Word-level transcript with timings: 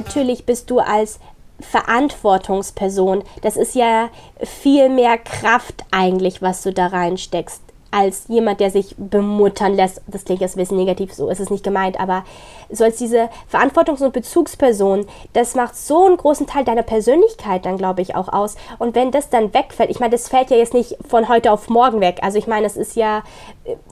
natürlich 0.00 0.46
bist 0.46 0.70
du 0.70 0.78
als 0.78 1.20
Verantwortungsperson, 1.60 3.22
das 3.42 3.58
ist 3.58 3.74
ja 3.74 4.08
viel 4.42 4.88
mehr 4.88 5.18
Kraft 5.18 5.84
eigentlich, 5.90 6.40
was 6.40 6.62
du 6.62 6.72
da 6.72 6.86
reinsteckst 6.86 7.62
als 7.90 8.24
jemand, 8.28 8.60
der 8.60 8.70
sich 8.70 8.94
bemuttern 8.96 9.74
lässt. 9.74 10.00
Das 10.06 10.24
klingt 10.24 10.40
jetzt 10.40 10.56
ein 10.56 10.60
bisschen 10.60 10.76
negativ, 10.76 11.12
so 11.12 11.28
ist 11.28 11.40
es 11.40 11.50
nicht 11.50 11.64
gemeint, 11.64 11.98
aber 11.98 12.24
so 12.70 12.84
als 12.84 12.98
diese 12.98 13.28
Verantwortungs- 13.52 14.04
und 14.04 14.12
Bezugsperson, 14.12 15.06
das 15.32 15.54
macht 15.54 15.76
so 15.76 16.06
einen 16.06 16.16
großen 16.16 16.46
Teil 16.46 16.64
deiner 16.64 16.82
Persönlichkeit 16.82 17.66
dann, 17.66 17.76
glaube 17.76 18.02
ich, 18.02 18.14
auch 18.14 18.28
aus. 18.28 18.56
Und 18.78 18.94
wenn 18.94 19.10
das 19.10 19.28
dann 19.28 19.52
wegfällt, 19.52 19.90
ich 19.90 19.98
meine, 19.98 20.12
das 20.12 20.28
fällt 20.28 20.50
ja 20.50 20.56
jetzt 20.56 20.74
nicht 20.74 20.96
von 21.08 21.28
heute 21.28 21.50
auf 21.50 21.68
morgen 21.68 22.00
weg. 22.00 22.18
Also 22.22 22.38
ich 22.38 22.46
meine, 22.46 22.66
es 22.66 22.76
ist 22.76 22.94
ja, 22.94 23.22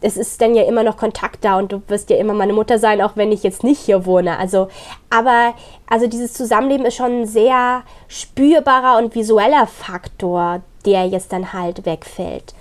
es 0.01 0.17
ist 0.17 0.41
dann 0.41 0.55
ja 0.55 0.63
immer 0.63 0.85
noch 0.85 0.97
Kontakt 0.97 1.45
da 1.45 1.59
und 1.59 1.73
du 1.73 1.83
wirst 1.89 2.11
ja 2.11 2.17
immer 2.17 2.35
meine 2.35 2.53
Mutter 2.53 2.79
sein, 2.79 3.03
auch 3.03 3.17
wenn 3.17 3.33
ich 3.33 3.43
jetzt 3.43 3.65
nicht 3.65 3.81
hier 3.81 4.07
wohne. 4.07 4.39
Also, 4.39 4.69
aber, 5.11 5.55
also 5.89 6.07
dieses 6.07 6.33
Zusammenleben 6.33 6.87
ist 6.87 6.95
schon 6.95 7.23
ein 7.23 7.27
sehr 7.27 7.83
spürbarer 8.07 8.99
und 8.99 9.15
visueller 9.15 9.67
Faktor, 9.67 10.61
der 10.85 11.07
jetzt 11.07 11.33
dann 11.33 11.53
halt 11.53 11.85
wegfällt. 11.85 12.55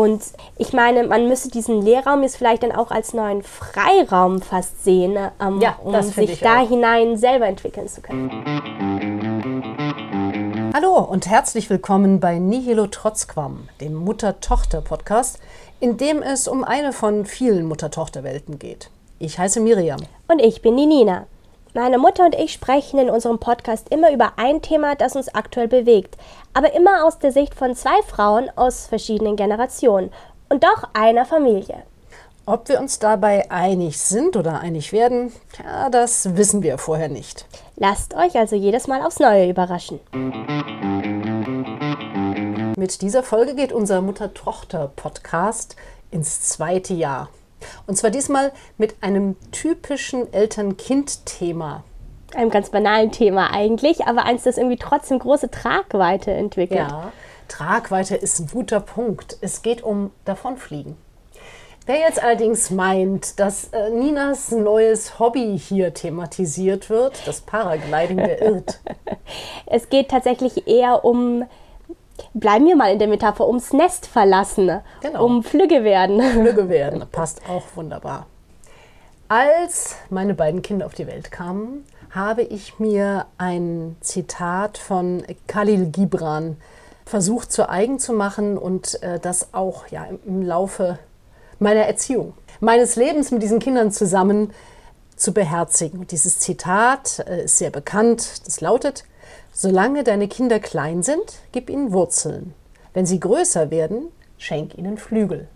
Und 0.00 0.22
ich 0.56 0.72
meine, 0.72 1.06
man 1.06 1.28
müsste 1.28 1.50
diesen 1.50 1.82
Lehrraum 1.82 2.22
jetzt 2.22 2.38
vielleicht 2.38 2.62
dann 2.62 2.72
auch 2.72 2.90
als 2.90 3.12
neuen 3.12 3.42
Freiraum 3.42 4.40
fast 4.40 4.82
sehen, 4.82 5.18
ähm, 5.38 5.60
ja, 5.60 5.76
um 5.84 6.00
sich 6.00 6.40
da 6.40 6.62
auch. 6.62 6.68
hinein 6.70 7.18
selber 7.18 7.46
entwickeln 7.46 7.86
zu 7.86 8.00
können. 8.00 8.30
Hallo 10.72 11.00
und 11.00 11.26
herzlich 11.26 11.68
willkommen 11.68 12.18
bei 12.18 12.38
Nihilo 12.38 12.86
Trotzquam, 12.86 13.68
dem 13.82 13.94
Mutter-Tochter-Podcast, 13.94 15.38
in 15.80 15.98
dem 15.98 16.22
es 16.22 16.48
um 16.48 16.64
eine 16.64 16.94
von 16.94 17.26
vielen 17.26 17.66
Mutter-Tochter-Welten 17.66 18.58
geht. 18.58 18.88
Ich 19.18 19.38
heiße 19.38 19.60
Miriam. 19.60 20.00
Und 20.28 20.38
ich 20.38 20.62
bin 20.62 20.78
die 20.78 20.86
Nina. 20.86 21.26
Meine 21.72 21.98
Mutter 21.98 22.24
und 22.24 22.34
ich 22.34 22.52
sprechen 22.52 22.98
in 22.98 23.10
unserem 23.10 23.38
Podcast 23.38 23.90
immer 23.90 24.12
über 24.12 24.32
ein 24.36 24.60
Thema, 24.60 24.96
das 24.96 25.14
uns 25.14 25.32
aktuell 25.32 25.68
bewegt, 25.68 26.16
aber 26.52 26.72
immer 26.74 27.04
aus 27.04 27.20
der 27.20 27.30
Sicht 27.30 27.54
von 27.54 27.76
zwei 27.76 28.02
Frauen 28.08 28.50
aus 28.56 28.88
verschiedenen 28.88 29.36
Generationen 29.36 30.10
und 30.48 30.64
doch 30.64 30.88
einer 30.94 31.24
Familie. 31.24 31.84
Ob 32.44 32.68
wir 32.68 32.80
uns 32.80 32.98
dabei 32.98 33.48
einig 33.52 33.98
sind 33.98 34.36
oder 34.36 34.58
einig 34.58 34.92
werden, 34.92 35.32
ja, 35.62 35.88
das 35.90 36.36
wissen 36.36 36.64
wir 36.64 36.76
vorher 36.76 37.08
nicht. 37.08 37.46
Lasst 37.76 38.14
euch 38.14 38.36
also 38.36 38.56
jedes 38.56 38.88
Mal 38.88 39.02
aufs 39.02 39.20
Neue 39.20 39.48
überraschen. 39.48 40.00
Mit 42.76 43.00
dieser 43.00 43.22
Folge 43.22 43.54
geht 43.54 43.72
unser 43.72 44.00
Mutter-Tochter-Podcast 44.00 45.76
ins 46.10 46.40
zweite 46.40 46.94
Jahr. 46.94 47.28
Und 47.86 47.96
zwar 47.96 48.10
diesmal 48.10 48.52
mit 48.78 48.96
einem 49.02 49.36
typischen 49.52 50.32
Eltern-Kind-Thema. 50.32 51.84
Einem 52.34 52.50
ganz 52.50 52.70
banalen 52.70 53.10
Thema 53.10 53.52
eigentlich, 53.52 54.06
aber 54.06 54.24
eins, 54.24 54.44
das 54.44 54.56
irgendwie 54.56 54.76
trotzdem 54.76 55.18
große 55.18 55.50
Tragweite 55.50 56.30
entwickelt. 56.30 56.88
Ja, 56.88 57.12
Tragweite 57.48 58.14
ist 58.16 58.38
ein 58.38 58.46
guter 58.46 58.80
Punkt. 58.80 59.36
Es 59.40 59.62
geht 59.62 59.82
um 59.82 60.12
Davonfliegen. 60.24 60.96
Wer 61.86 61.98
jetzt 61.98 62.22
allerdings 62.22 62.70
meint, 62.70 63.40
dass 63.40 63.72
äh, 63.72 63.90
Ninas 63.90 64.52
neues 64.52 65.18
Hobby 65.18 65.58
hier 65.58 65.92
thematisiert 65.92 66.88
wird, 66.88 67.26
das 67.26 67.40
Paragliding, 67.40 68.18
der 68.18 68.42
irrt. 68.42 68.80
es 69.66 69.88
geht 69.88 70.08
tatsächlich 70.08 70.68
eher 70.68 71.04
um 71.04 71.44
bleiben 72.34 72.66
wir 72.66 72.76
mal 72.76 72.92
in 72.92 72.98
der 72.98 73.08
Metapher, 73.08 73.46
ums 73.46 73.72
Nest 73.72 74.06
verlassen, 74.06 74.80
genau. 75.00 75.24
um 75.24 75.42
Flügge 75.42 75.84
werden. 75.84 76.20
Flügge 76.20 76.68
werden, 76.68 77.04
passt 77.12 77.42
auch 77.48 77.64
wunderbar. 77.74 78.26
Als 79.28 79.96
meine 80.08 80.34
beiden 80.34 80.62
Kinder 80.62 80.86
auf 80.86 80.94
die 80.94 81.06
Welt 81.06 81.30
kamen, 81.30 81.84
habe 82.10 82.42
ich 82.42 82.78
mir 82.78 83.26
ein 83.38 83.96
Zitat 84.00 84.78
von 84.78 85.22
Khalil 85.46 85.86
Gibran 85.86 86.56
versucht 87.06 87.52
zu 87.52 87.68
eigen 87.68 87.98
zu 87.98 88.12
machen 88.12 88.58
und 88.58 89.02
äh, 89.02 89.18
das 89.18 89.52
auch 89.52 89.86
ja, 89.88 90.06
im 90.24 90.42
Laufe 90.42 90.98
meiner 91.58 91.82
Erziehung, 91.82 92.34
meines 92.60 92.96
Lebens 92.96 93.30
mit 93.30 93.42
diesen 93.42 93.58
Kindern 93.58 93.92
zusammen 93.92 94.52
zu 95.16 95.32
beherzigen. 95.32 96.00
Und 96.00 96.12
dieses 96.12 96.38
Zitat 96.38 97.24
äh, 97.26 97.44
ist 97.44 97.58
sehr 97.58 97.70
bekannt. 97.70 98.46
Das 98.46 98.60
lautet, 98.60 99.04
Solange 99.52 100.04
deine 100.04 100.28
Kinder 100.28 100.60
klein 100.60 101.02
sind, 101.02 101.40
gib 101.52 101.70
ihnen 101.70 101.92
Wurzeln. 101.92 102.54
Wenn 102.92 103.06
sie 103.06 103.20
größer 103.20 103.70
werden, 103.70 104.08
schenk 104.38 104.76
ihnen 104.78 104.96
Flügel. 104.96 105.48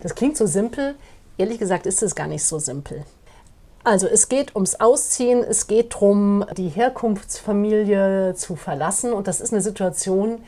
Das 0.00 0.14
klingt 0.14 0.36
so 0.36 0.46
simpel, 0.46 0.94
ehrlich 1.38 1.58
gesagt 1.58 1.86
ist 1.86 2.02
es 2.02 2.14
gar 2.14 2.26
nicht 2.26 2.44
so 2.44 2.58
simpel. 2.58 3.04
Also 3.84 4.06
es 4.06 4.28
geht 4.28 4.54
ums 4.54 4.76
Ausziehen, 4.76 5.44
es 5.44 5.66
geht 5.66 5.94
darum, 5.94 6.44
die 6.56 6.68
Herkunftsfamilie 6.68 8.34
zu 8.34 8.56
verlassen 8.56 9.12
und 9.12 9.28
das 9.28 9.40
ist 9.40 9.52
eine 9.52 9.60
Situation, 9.60 10.42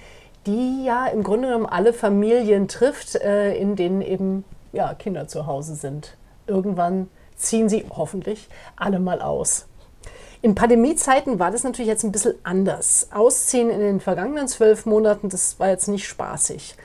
die 0.46 0.84
ja 0.84 1.06
im 1.06 1.22
Grunde 1.22 1.48
genommen 1.48 1.66
alle 1.66 1.92
Familien 1.92 2.68
trifft, 2.68 3.16
äh, 3.16 3.54
in 3.54 3.76
denen 3.76 4.00
eben 4.00 4.44
ja, 4.72 4.94
Kinder 4.94 5.28
zu 5.28 5.46
Hause 5.46 5.74
sind. 5.74 6.16
Irgendwann 6.46 7.08
ziehen 7.36 7.68
sie 7.68 7.84
hoffentlich 7.90 8.48
alle 8.76 9.00
mal 9.00 9.20
aus. 9.20 9.66
In 10.42 10.54
Pandemiezeiten 10.54 11.38
war 11.38 11.50
das 11.50 11.64
natürlich 11.64 11.88
jetzt 11.88 12.04
ein 12.04 12.12
bisschen 12.12 12.34
anders. 12.42 13.08
Ausziehen 13.12 13.70
in 13.70 13.80
den 13.80 14.00
vergangenen 14.00 14.48
zwölf 14.48 14.86
Monaten, 14.86 15.28
das 15.28 15.58
war 15.58 15.68
jetzt 15.68 15.88
nicht 15.88 16.06
spaßig. 16.06 16.76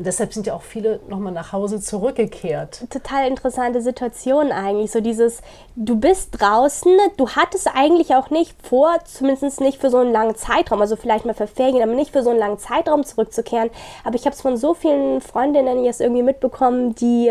Und 0.00 0.06
deshalb 0.06 0.32
sind 0.32 0.46
ja 0.46 0.54
auch 0.54 0.62
viele 0.62 0.98
nochmal 1.08 1.34
nach 1.34 1.52
Hause 1.52 1.78
zurückgekehrt. 1.78 2.86
Total 2.88 3.26
interessante 3.26 3.82
Situation 3.82 4.50
eigentlich. 4.50 4.90
So 4.92 5.02
dieses, 5.02 5.42
du 5.76 5.94
bist 5.94 6.40
draußen, 6.40 6.90
du 7.18 7.28
hattest 7.28 7.68
eigentlich 7.74 8.14
auch 8.14 8.30
nicht 8.30 8.56
vor, 8.66 8.96
zumindest 9.04 9.60
nicht 9.60 9.78
für 9.78 9.90
so 9.90 9.98
einen 9.98 10.10
langen 10.10 10.36
Zeitraum, 10.36 10.80
also 10.80 10.96
vielleicht 10.96 11.26
mal 11.26 11.34
für 11.34 11.46
Ferien, 11.46 11.82
aber 11.82 11.92
nicht 11.92 12.12
für 12.12 12.22
so 12.22 12.30
einen 12.30 12.38
langen 12.38 12.58
Zeitraum 12.58 13.04
zurückzukehren. 13.04 13.68
Aber 14.02 14.14
ich 14.14 14.24
habe 14.24 14.34
es 14.34 14.40
von 14.40 14.56
so 14.56 14.72
vielen 14.72 15.20
Freundinnen 15.20 15.84
jetzt 15.84 16.00
irgendwie 16.00 16.22
mitbekommen, 16.22 16.94
die, 16.94 17.30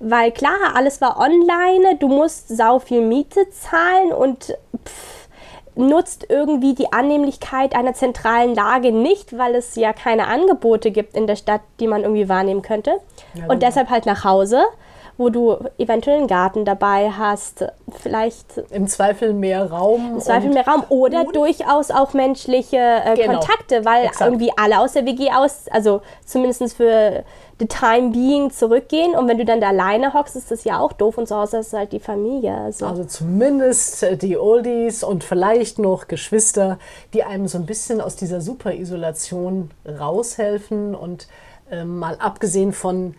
weil 0.00 0.32
klar, 0.32 0.74
alles 0.74 1.00
war 1.00 1.20
online, 1.20 1.98
du 2.00 2.08
musst 2.08 2.48
sau 2.48 2.80
viel 2.80 3.02
Miete 3.02 3.48
zahlen 3.50 4.10
und 4.12 4.56
pff, 4.84 5.17
nutzt 5.78 6.26
irgendwie 6.28 6.74
die 6.74 6.92
Annehmlichkeit 6.92 7.74
einer 7.74 7.94
zentralen 7.94 8.54
Lage 8.54 8.90
nicht, 8.90 9.38
weil 9.38 9.54
es 9.54 9.76
ja 9.76 9.92
keine 9.92 10.26
Angebote 10.26 10.90
gibt 10.90 11.16
in 11.16 11.28
der 11.28 11.36
Stadt, 11.36 11.60
die 11.78 11.86
man 11.86 12.02
irgendwie 12.02 12.28
wahrnehmen 12.28 12.62
könnte. 12.62 12.98
Ja, 13.34 13.46
und 13.46 13.62
deshalb 13.62 13.88
halt 13.88 14.04
nach 14.04 14.24
Hause, 14.24 14.64
wo 15.18 15.30
du 15.30 15.58
eventuell 15.78 16.18
einen 16.18 16.28
Garten 16.28 16.64
dabei 16.64 17.10
hast, 17.10 17.66
vielleicht. 18.00 18.58
Im 18.70 18.86
Zweifel 18.86 19.34
mehr 19.34 19.68
Raum. 19.68 20.14
Im 20.14 20.20
Zweifel 20.20 20.50
mehr 20.50 20.66
Raum 20.66 20.84
oder 20.90 21.24
durchaus 21.24 21.90
auch 21.90 22.14
menschliche 22.14 22.76
äh, 22.76 23.16
genau. 23.16 23.40
Kontakte, 23.40 23.84
weil 23.84 24.06
Exakt. 24.06 24.30
irgendwie 24.30 24.52
alle 24.56 24.78
aus 24.78 24.92
der 24.92 25.04
WG 25.04 25.30
aus, 25.32 25.66
also 25.72 26.02
zumindest 26.24 26.76
für 26.76 27.24
the 27.58 27.66
time 27.66 28.10
being 28.10 28.52
zurückgehen. 28.52 29.16
Und 29.16 29.26
wenn 29.26 29.38
du 29.38 29.44
dann 29.44 29.60
da 29.60 29.70
alleine 29.70 30.14
hockst, 30.14 30.36
ist 30.36 30.52
das 30.52 30.62
ja 30.62 30.78
auch 30.78 30.92
doof. 30.92 31.18
Und 31.18 31.26
zu 31.26 31.34
Hause 31.34 31.58
ist 31.58 31.72
halt 31.72 31.90
die 31.90 31.98
Familie. 31.98 32.54
Also. 32.54 32.86
also 32.86 33.02
zumindest 33.02 34.04
äh, 34.04 34.16
die 34.16 34.38
Oldies 34.38 35.02
und 35.02 35.24
vielleicht 35.24 35.80
noch 35.80 36.06
Geschwister, 36.06 36.78
die 37.12 37.24
einem 37.24 37.48
so 37.48 37.58
ein 37.58 37.66
bisschen 37.66 38.00
aus 38.00 38.14
dieser 38.14 38.40
Superisolation 38.40 39.72
raushelfen. 39.84 40.94
Und 40.94 41.26
äh, 41.72 41.84
mal 41.84 42.16
abgesehen 42.20 42.72
von 42.72 43.16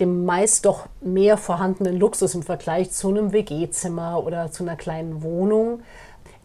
dem 0.00 0.24
meist 0.24 0.64
doch 0.64 0.86
mehr 1.00 1.36
vorhandenen 1.36 1.96
Luxus 1.96 2.34
im 2.34 2.42
Vergleich 2.42 2.90
zu 2.90 3.08
einem 3.08 3.32
WG-Zimmer 3.32 4.24
oder 4.24 4.50
zu 4.50 4.64
einer 4.64 4.76
kleinen 4.76 5.22
Wohnung, 5.22 5.82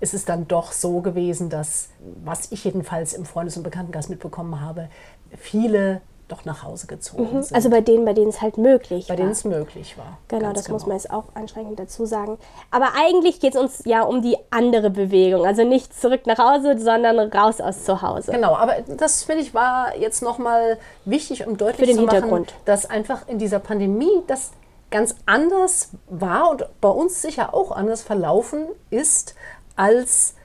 ist 0.01 0.13
es 0.13 0.25
dann 0.25 0.47
doch 0.47 0.71
so 0.71 1.01
gewesen, 1.01 1.49
dass, 1.49 1.89
was 2.23 2.51
ich 2.51 2.65
jedenfalls 2.65 3.13
im 3.13 3.25
Freundes- 3.25 3.57
und 3.57 3.63
Bekanntenkreis 3.63 4.09
mitbekommen 4.09 4.59
habe, 4.59 4.89
viele 5.37 6.01
doch 6.27 6.45
nach 6.45 6.63
Hause 6.63 6.87
gezogen 6.87 7.37
mhm. 7.37 7.43
sind. 7.43 7.55
Also 7.55 7.69
bei 7.69 7.81
denen, 7.81 8.05
bei 8.05 8.13
denen 8.13 8.29
es 8.29 8.41
halt 8.41 8.57
möglich 8.57 9.05
bei 9.05 9.09
war. 9.09 9.15
Bei 9.15 9.21
denen 9.21 9.31
es 9.31 9.43
möglich 9.43 9.97
war. 9.97 10.17
Genau, 10.27 10.53
das 10.53 10.65
genau. 10.65 10.75
muss 10.75 10.85
man 10.85 10.97
jetzt 10.97 11.11
auch 11.11 11.25
anschränkend 11.35 11.79
dazu 11.79 12.05
sagen. 12.05 12.37
Aber 12.71 12.89
eigentlich 12.97 13.39
geht 13.39 13.55
es 13.55 13.61
uns 13.61 13.81
ja 13.85 14.03
um 14.03 14.21
die 14.21 14.37
andere 14.49 14.89
Bewegung. 14.89 15.45
Also 15.45 15.63
nicht 15.63 15.99
zurück 15.99 16.25
nach 16.25 16.37
Hause, 16.37 16.77
sondern 16.79 17.19
raus 17.19 17.61
aus 17.61 17.83
zu 17.83 18.01
Hause. 18.01 18.31
Genau, 18.31 18.55
aber 18.55 18.75
das 18.97 19.23
finde 19.23 19.43
ich 19.43 19.53
war 19.53 19.95
jetzt 19.97 20.21
nochmal 20.21 20.77
wichtig, 21.05 21.45
um 21.45 21.57
deutlich 21.57 21.95
zu 21.95 22.01
machen, 22.03 22.47
dass 22.65 22.89
einfach 22.89 23.27
in 23.27 23.39
dieser 23.39 23.59
Pandemie 23.59 24.23
das 24.27 24.51
ganz 24.91 25.15
anders 25.25 25.89
war 26.09 26.51
und 26.51 26.65
bei 26.81 26.89
uns 26.89 27.21
sicher 27.21 27.53
auch 27.53 27.71
anders 27.71 28.01
verlaufen 28.01 28.67
ist 28.89 29.35
als 29.75 30.35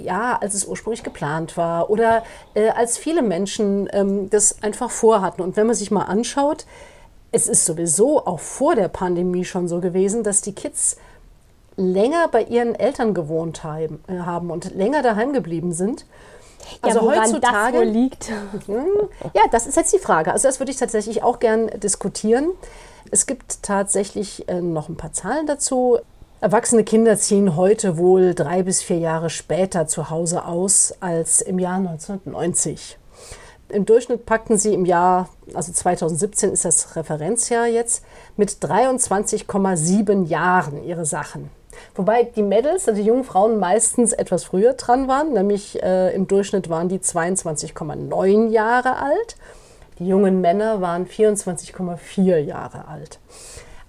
ja, 0.00 0.38
als 0.40 0.54
es 0.54 0.64
ursprünglich 0.64 1.02
geplant 1.02 1.56
war 1.56 1.90
oder 1.90 2.22
äh, 2.54 2.70
als 2.70 2.98
viele 2.98 3.22
Menschen 3.22 3.88
ähm, 3.92 4.30
das 4.30 4.62
einfach 4.62 4.90
vorhatten. 4.90 5.42
Und 5.42 5.56
wenn 5.56 5.66
man 5.66 5.76
sich 5.76 5.90
mal 5.90 6.04
anschaut, 6.04 6.66
es 7.32 7.48
ist 7.48 7.64
sowieso 7.64 8.26
auch 8.26 8.40
vor 8.40 8.74
der 8.74 8.88
Pandemie 8.88 9.44
schon 9.44 9.68
so 9.68 9.80
gewesen, 9.80 10.22
dass 10.22 10.40
die 10.40 10.54
Kids 10.54 10.96
länger 11.76 12.28
bei 12.28 12.42
ihren 12.42 12.74
Eltern 12.74 13.14
gewohnt 13.14 13.64
haben, 13.64 14.02
äh, 14.08 14.18
haben 14.18 14.50
und 14.50 14.74
länger 14.74 15.02
daheim 15.02 15.32
geblieben 15.32 15.72
sind. 15.72 16.06
Also 16.82 17.10
ja, 17.10 17.22
heutzutage 17.22 17.84
das 17.84 17.94
liegt. 17.94 18.32
Ja, 19.34 19.42
das 19.50 19.66
ist 19.66 19.76
jetzt 19.76 19.92
die 19.92 19.98
Frage. 19.98 20.32
Also 20.32 20.48
das 20.48 20.60
würde 20.60 20.70
ich 20.70 20.78
tatsächlich 20.78 21.22
auch 21.22 21.38
gern 21.38 21.68
diskutieren. 21.80 22.50
Es 23.10 23.26
gibt 23.26 23.62
tatsächlich 23.62 24.48
äh, 24.48 24.60
noch 24.60 24.88
ein 24.88 24.96
paar 24.96 25.12
Zahlen 25.12 25.46
dazu. 25.46 25.98
Erwachsene 26.40 26.84
Kinder 26.84 27.16
ziehen 27.16 27.56
heute 27.56 27.98
wohl 27.98 28.32
drei 28.32 28.62
bis 28.62 28.80
vier 28.80 28.98
Jahre 28.98 29.28
später 29.28 29.88
zu 29.88 30.08
Hause 30.08 30.44
aus 30.44 30.94
als 31.00 31.40
im 31.40 31.58
Jahr 31.58 31.78
1990. 31.78 32.96
Im 33.70 33.84
Durchschnitt 33.84 34.24
packten 34.24 34.56
sie 34.56 34.72
im 34.72 34.84
Jahr, 34.84 35.28
also 35.52 35.72
2017 35.72 36.52
ist 36.52 36.64
das 36.64 36.94
Referenzjahr 36.94 37.66
jetzt, 37.66 38.04
mit 38.36 38.50
23,7 38.50 40.26
Jahren 40.26 40.84
ihre 40.84 41.04
Sachen. 41.04 41.50
Wobei 41.96 42.22
die 42.22 42.44
Mädels, 42.44 42.88
also 42.88 43.02
die 43.02 43.08
jungen 43.08 43.24
Frauen, 43.24 43.58
meistens 43.58 44.12
etwas 44.12 44.44
früher 44.44 44.74
dran 44.74 45.08
waren, 45.08 45.32
nämlich 45.32 45.82
äh, 45.82 46.14
im 46.14 46.28
Durchschnitt 46.28 46.70
waren 46.70 46.88
die 46.88 47.00
22,9 47.00 48.50
Jahre 48.50 49.02
alt. 49.02 49.36
Die 49.98 50.06
jungen 50.06 50.40
Männer 50.40 50.80
waren 50.80 51.04
24,4 51.04 52.36
Jahre 52.36 52.86
alt. 52.86 53.18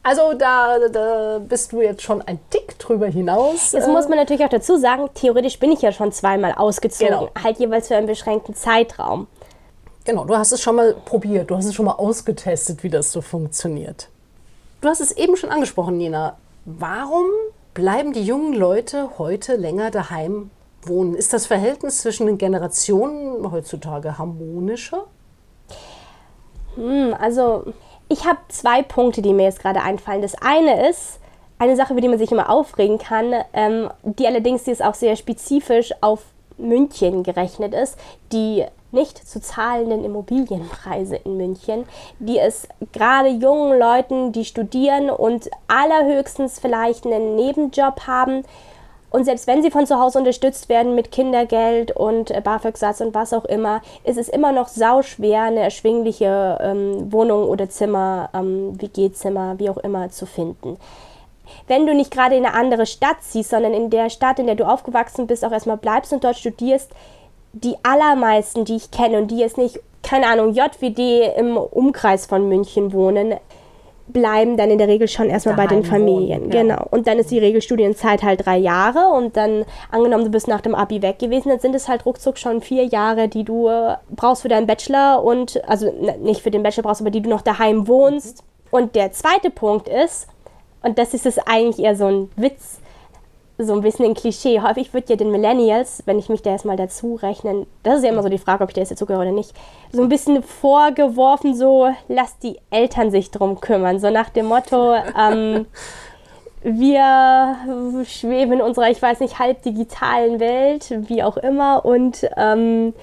Also 0.02 0.34
da, 0.34 0.88
da, 0.88 1.40
bist 1.40 1.72
du 1.72 1.82
jetzt 1.82 2.02
schon 2.02 2.22
ein 2.22 2.40
Tick 2.50 2.80
drüber 2.80 3.08
hinaus. 3.08 3.74
Jetzt 3.74 3.88
muss 3.88 4.08
man 4.08 4.18
natürlich 4.18 4.44
auch 4.46 4.50
dazu 4.50 4.78
sagen, 4.78 5.10
theoretisch 5.14 5.60
bin 5.60 5.72
ich 5.72 5.82
ja 5.82 5.92
schon 5.92 6.12
zweimal 6.12 6.54
ausgezogen, 6.54 7.20
genau. 7.20 7.30
halt 7.44 7.60
jeweils 7.60 7.90
für 7.90 7.96
einen 7.96 8.08
beschränkten 8.08 8.56
Zeitraum. 8.56 9.28
Genau, 10.06 10.24
du 10.24 10.38
hast 10.38 10.52
es 10.54 10.62
schon 10.62 10.78
mal 10.78 10.96
probiert, 11.06 11.52
du 11.52 11.58
hast 11.58 11.66
es 11.66 11.76
schon 11.76 11.86
mal 11.86 11.94
ausgetestet, 11.94 12.82
wie 12.84 12.90
das 12.90 13.12
so 13.12 13.22
funktioniert. 13.22 14.08
Du 14.82 14.88
hast 14.88 15.02
es 15.02 15.12
eben 15.12 15.36
schon 15.36 15.52
angesprochen, 15.52 15.98
Nina. 15.98 16.38
Warum 16.64 17.26
bleiben 17.74 18.14
die 18.14 18.24
jungen 18.24 18.54
Leute 18.54 19.18
heute 19.18 19.58
länger 19.58 19.92
daheim 19.92 20.50
wohnen? 20.84 21.16
Ist 21.16 21.34
das 21.34 21.46
Verhältnis 21.46 22.02
zwischen 22.02 22.28
den 22.28 22.38
Generationen 22.38 23.52
heutzutage 23.52 24.18
harmonischer? 24.18 25.06
Hm, 26.76 27.14
also 27.20 27.74
ich 28.10 28.26
habe 28.26 28.40
zwei 28.50 28.82
Punkte, 28.82 29.22
die 29.22 29.34
mir 29.34 29.44
jetzt 29.44 29.62
gerade 29.62 29.82
einfallen. 29.82 30.22
Das 30.22 30.36
eine 30.42 30.90
ist 30.90 31.20
eine 31.60 31.76
Sache, 31.76 31.94
über 31.94 32.02
die 32.02 32.08
man 32.08 32.18
sich 32.18 32.32
immer 32.32 32.50
aufregen 32.50 32.98
kann, 32.98 33.34
ähm, 33.54 33.90
die 34.04 34.26
allerdings 34.26 34.66
jetzt 34.66 34.84
auch 34.84 34.96
sehr 34.96 35.16
spezifisch 35.16 35.94
auf 36.02 36.22
München 36.58 37.24
gerechnet 37.24 37.74
ist, 37.74 37.98
die 38.32 38.66
nicht 38.92 39.28
zu 39.28 39.40
zahlenden 39.40 40.04
Immobilienpreise 40.04 41.18
in 41.18 41.38
München, 41.38 41.86
die 42.18 42.40
es 42.40 42.68
gerade 42.92 43.30
jungen 43.30 43.78
Leuten, 43.78 44.32
die 44.32 44.46
studieren 44.46 45.12
und 45.12 45.50
allerhöchstens 45.68 46.60
vielleicht 46.60 47.06
einen 47.06 47.36
Nebenjob 47.36 48.08
haben, 48.08 48.44
und 49.12 49.26
selbst 49.26 49.48
wenn 49.48 49.64
sie 49.64 49.72
von 49.72 49.88
zu 49.88 50.00
Hause 50.00 50.20
unterstützt 50.20 50.70
werden 50.70 50.96
mit 50.96 51.12
Kindergeld 51.12 51.92
und 51.92 52.32
äh, 52.32 52.42
BAföG-Satz 52.42 53.02
und 53.02 53.14
was 53.16 53.34
auch 53.34 53.46
immer, 53.46 53.82
ist 54.04 54.18
es 54.18 54.30
immer 54.30 54.52
noch 54.52 54.68
sauschwer, 54.68 55.44
eine 55.44 55.62
erschwingliche 55.62 56.60
ähm, 56.62 57.12
Wohnung 57.12 57.48
oder 57.48 57.70
Zimmer, 57.70 58.30
ähm, 58.34 58.80
WG-Zimmer, 58.80 59.58
wie 59.58 59.70
auch 59.70 59.78
immer, 59.78 60.10
zu 60.10 60.26
finden. 60.26 60.78
Wenn 61.68 61.88
du 61.88 61.96
nicht 61.96 62.12
gerade 62.12 62.36
in 62.36 62.46
eine 62.46 62.54
andere 62.54 62.86
Stadt 62.86 63.18
ziehst, 63.22 63.50
sondern 63.50 63.74
in 63.74 63.90
der 63.90 64.12
Stadt, 64.12 64.38
in 64.38 64.46
der 64.46 64.56
du 64.56 64.66
aufgewachsen 64.66 65.26
bist, 65.26 65.44
auch 65.44 65.52
erstmal 65.52 65.78
bleibst 65.78 66.14
und 66.14 66.24
dort 66.24 66.38
studierst, 66.38 66.92
die 67.54 67.76
allermeisten, 67.82 68.66
die 68.66 68.76
ich 68.76 68.92
kenne 68.92 69.18
und 69.18 69.32
die 69.32 69.40
jetzt 69.40 69.58
nicht, 69.58 69.80
keine 70.04 70.28
Ahnung, 70.28 70.54
JWD 70.54 71.36
im 71.38 71.58
Umkreis 71.58 72.28
von 72.28 72.48
München 72.48 72.94
wohnen, 72.94 73.36
bleiben 74.10 74.58
dann 74.58 74.70
in 74.70 74.78
der 74.78 74.88
Regel 74.88 75.08
schon 75.08 75.30
erstmal 75.30 75.56
bei 75.56 75.68
den 75.68 75.84
Familien. 75.84 76.42
Wohnen, 76.42 76.52
ja. 76.52 76.62
Genau. 76.62 76.86
Und 76.90 77.08
dann 77.08 77.20
ist 77.20 77.32
die 77.32 77.40
Regelstudienzeit 77.40 78.24
halt 78.24 78.46
drei 78.46 78.58
Jahre 78.58 79.08
und 79.16 79.38
dann, 79.38 79.66
angenommen, 79.92 80.26
du 80.26 80.32
bist 80.32 80.48
nach 80.48 80.62
dem 80.62 80.76
Abi 80.76 81.02
weg 81.02 81.20
gewesen, 81.20 81.50
dann 81.50 81.60
sind 81.60 81.76
es 81.76 81.88
halt 81.88 82.06
ruckzuck 82.06 82.38
schon 82.38 82.62
vier 82.62 82.86
Jahre, 82.86 83.28
die 83.28 83.44
du 83.44 83.68
äh, 83.68 83.96
brauchst 84.16 84.42
für 84.42 84.50
deinen 84.50 84.68
Bachelor 84.68 85.24
und, 85.24 85.62
also 85.68 85.92
nicht 86.22 86.42
für 86.42 86.52
den 86.52 86.64
Bachelor 86.64 86.84
brauchst, 86.84 87.02
aber 87.02 87.12
die 87.12 87.22
du 87.22 87.30
noch 87.30 87.42
daheim 87.42 87.88
wohnst. 87.88 88.44
Und 88.72 88.96
der 88.96 89.12
zweite 89.12 89.50
Punkt 89.50 89.88
ist, 89.88 90.28
und 90.82 90.98
das 90.98 91.14
ist 91.14 91.26
es 91.26 91.38
eigentlich 91.40 91.84
eher 91.84 91.96
so 91.96 92.06
ein 92.06 92.30
Witz, 92.36 92.80
so 93.62 93.74
ein 93.74 93.82
bisschen 93.82 94.06
ein 94.06 94.14
Klischee. 94.14 94.62
Häufig 94.62 94.94
wird 94.94 95.10
ja 95.10 95.18
den 95.18 95.32
Millennials, 95.32 96.04
wenn 96.06 96.18
ich 96.18 96.30
mich 96.30 96.42
da 96.42 96.52
erstmal 96.52 96.78
dazu 96.78 97.16
rechne, 97.16 97.68
das 97.84 97.98
ist 97.98 98.04
ja 98.06 98.12
immer 98.12 98.24
so 98.24 98.30
die 98.30 98.38
Frage, 98.38 98.64
ob 98.64 98.70
ich 98.70 98.76
da 98.76 98.82
jetzt 98.82 98.92
dazugehöre 98.92 99.24
oder 99.24 99.32
nicht, 99.32 99.54
so 99.92 100.02
ein 100.02 100.10
bisschen 100.10 100.42
vorgeworfen, 100.42 101.56
so 101.56 101.90
lass 102.08 102.40
die 102.40 102.58
Eltern 102.70 103.12
sich 103.12 103.32
drum 103.32 103.60
kümmern. 103.60 104.00
So 104.00 104.10
nach 104.12 104.30
dem 104.30 104.46
Motto, 104.46 104.96
ähm, 105.20 105.66
wir 106.62 107.56
schweben 108.06 108.54
in 108.54 108.62
unserer, 108.62 108.90
ich 108.90 109.02
weiß 109.02 109.20
nicht, 109.20 109.40
halb 109.40 109.62
digitalen 109.64 110.40
Welt, 110.40 110.94
wie 111.10 111.22
auch 111.24 111.38
immer, 111.38 111.86
und 111.86 112.30
ähm, 112.38 112.94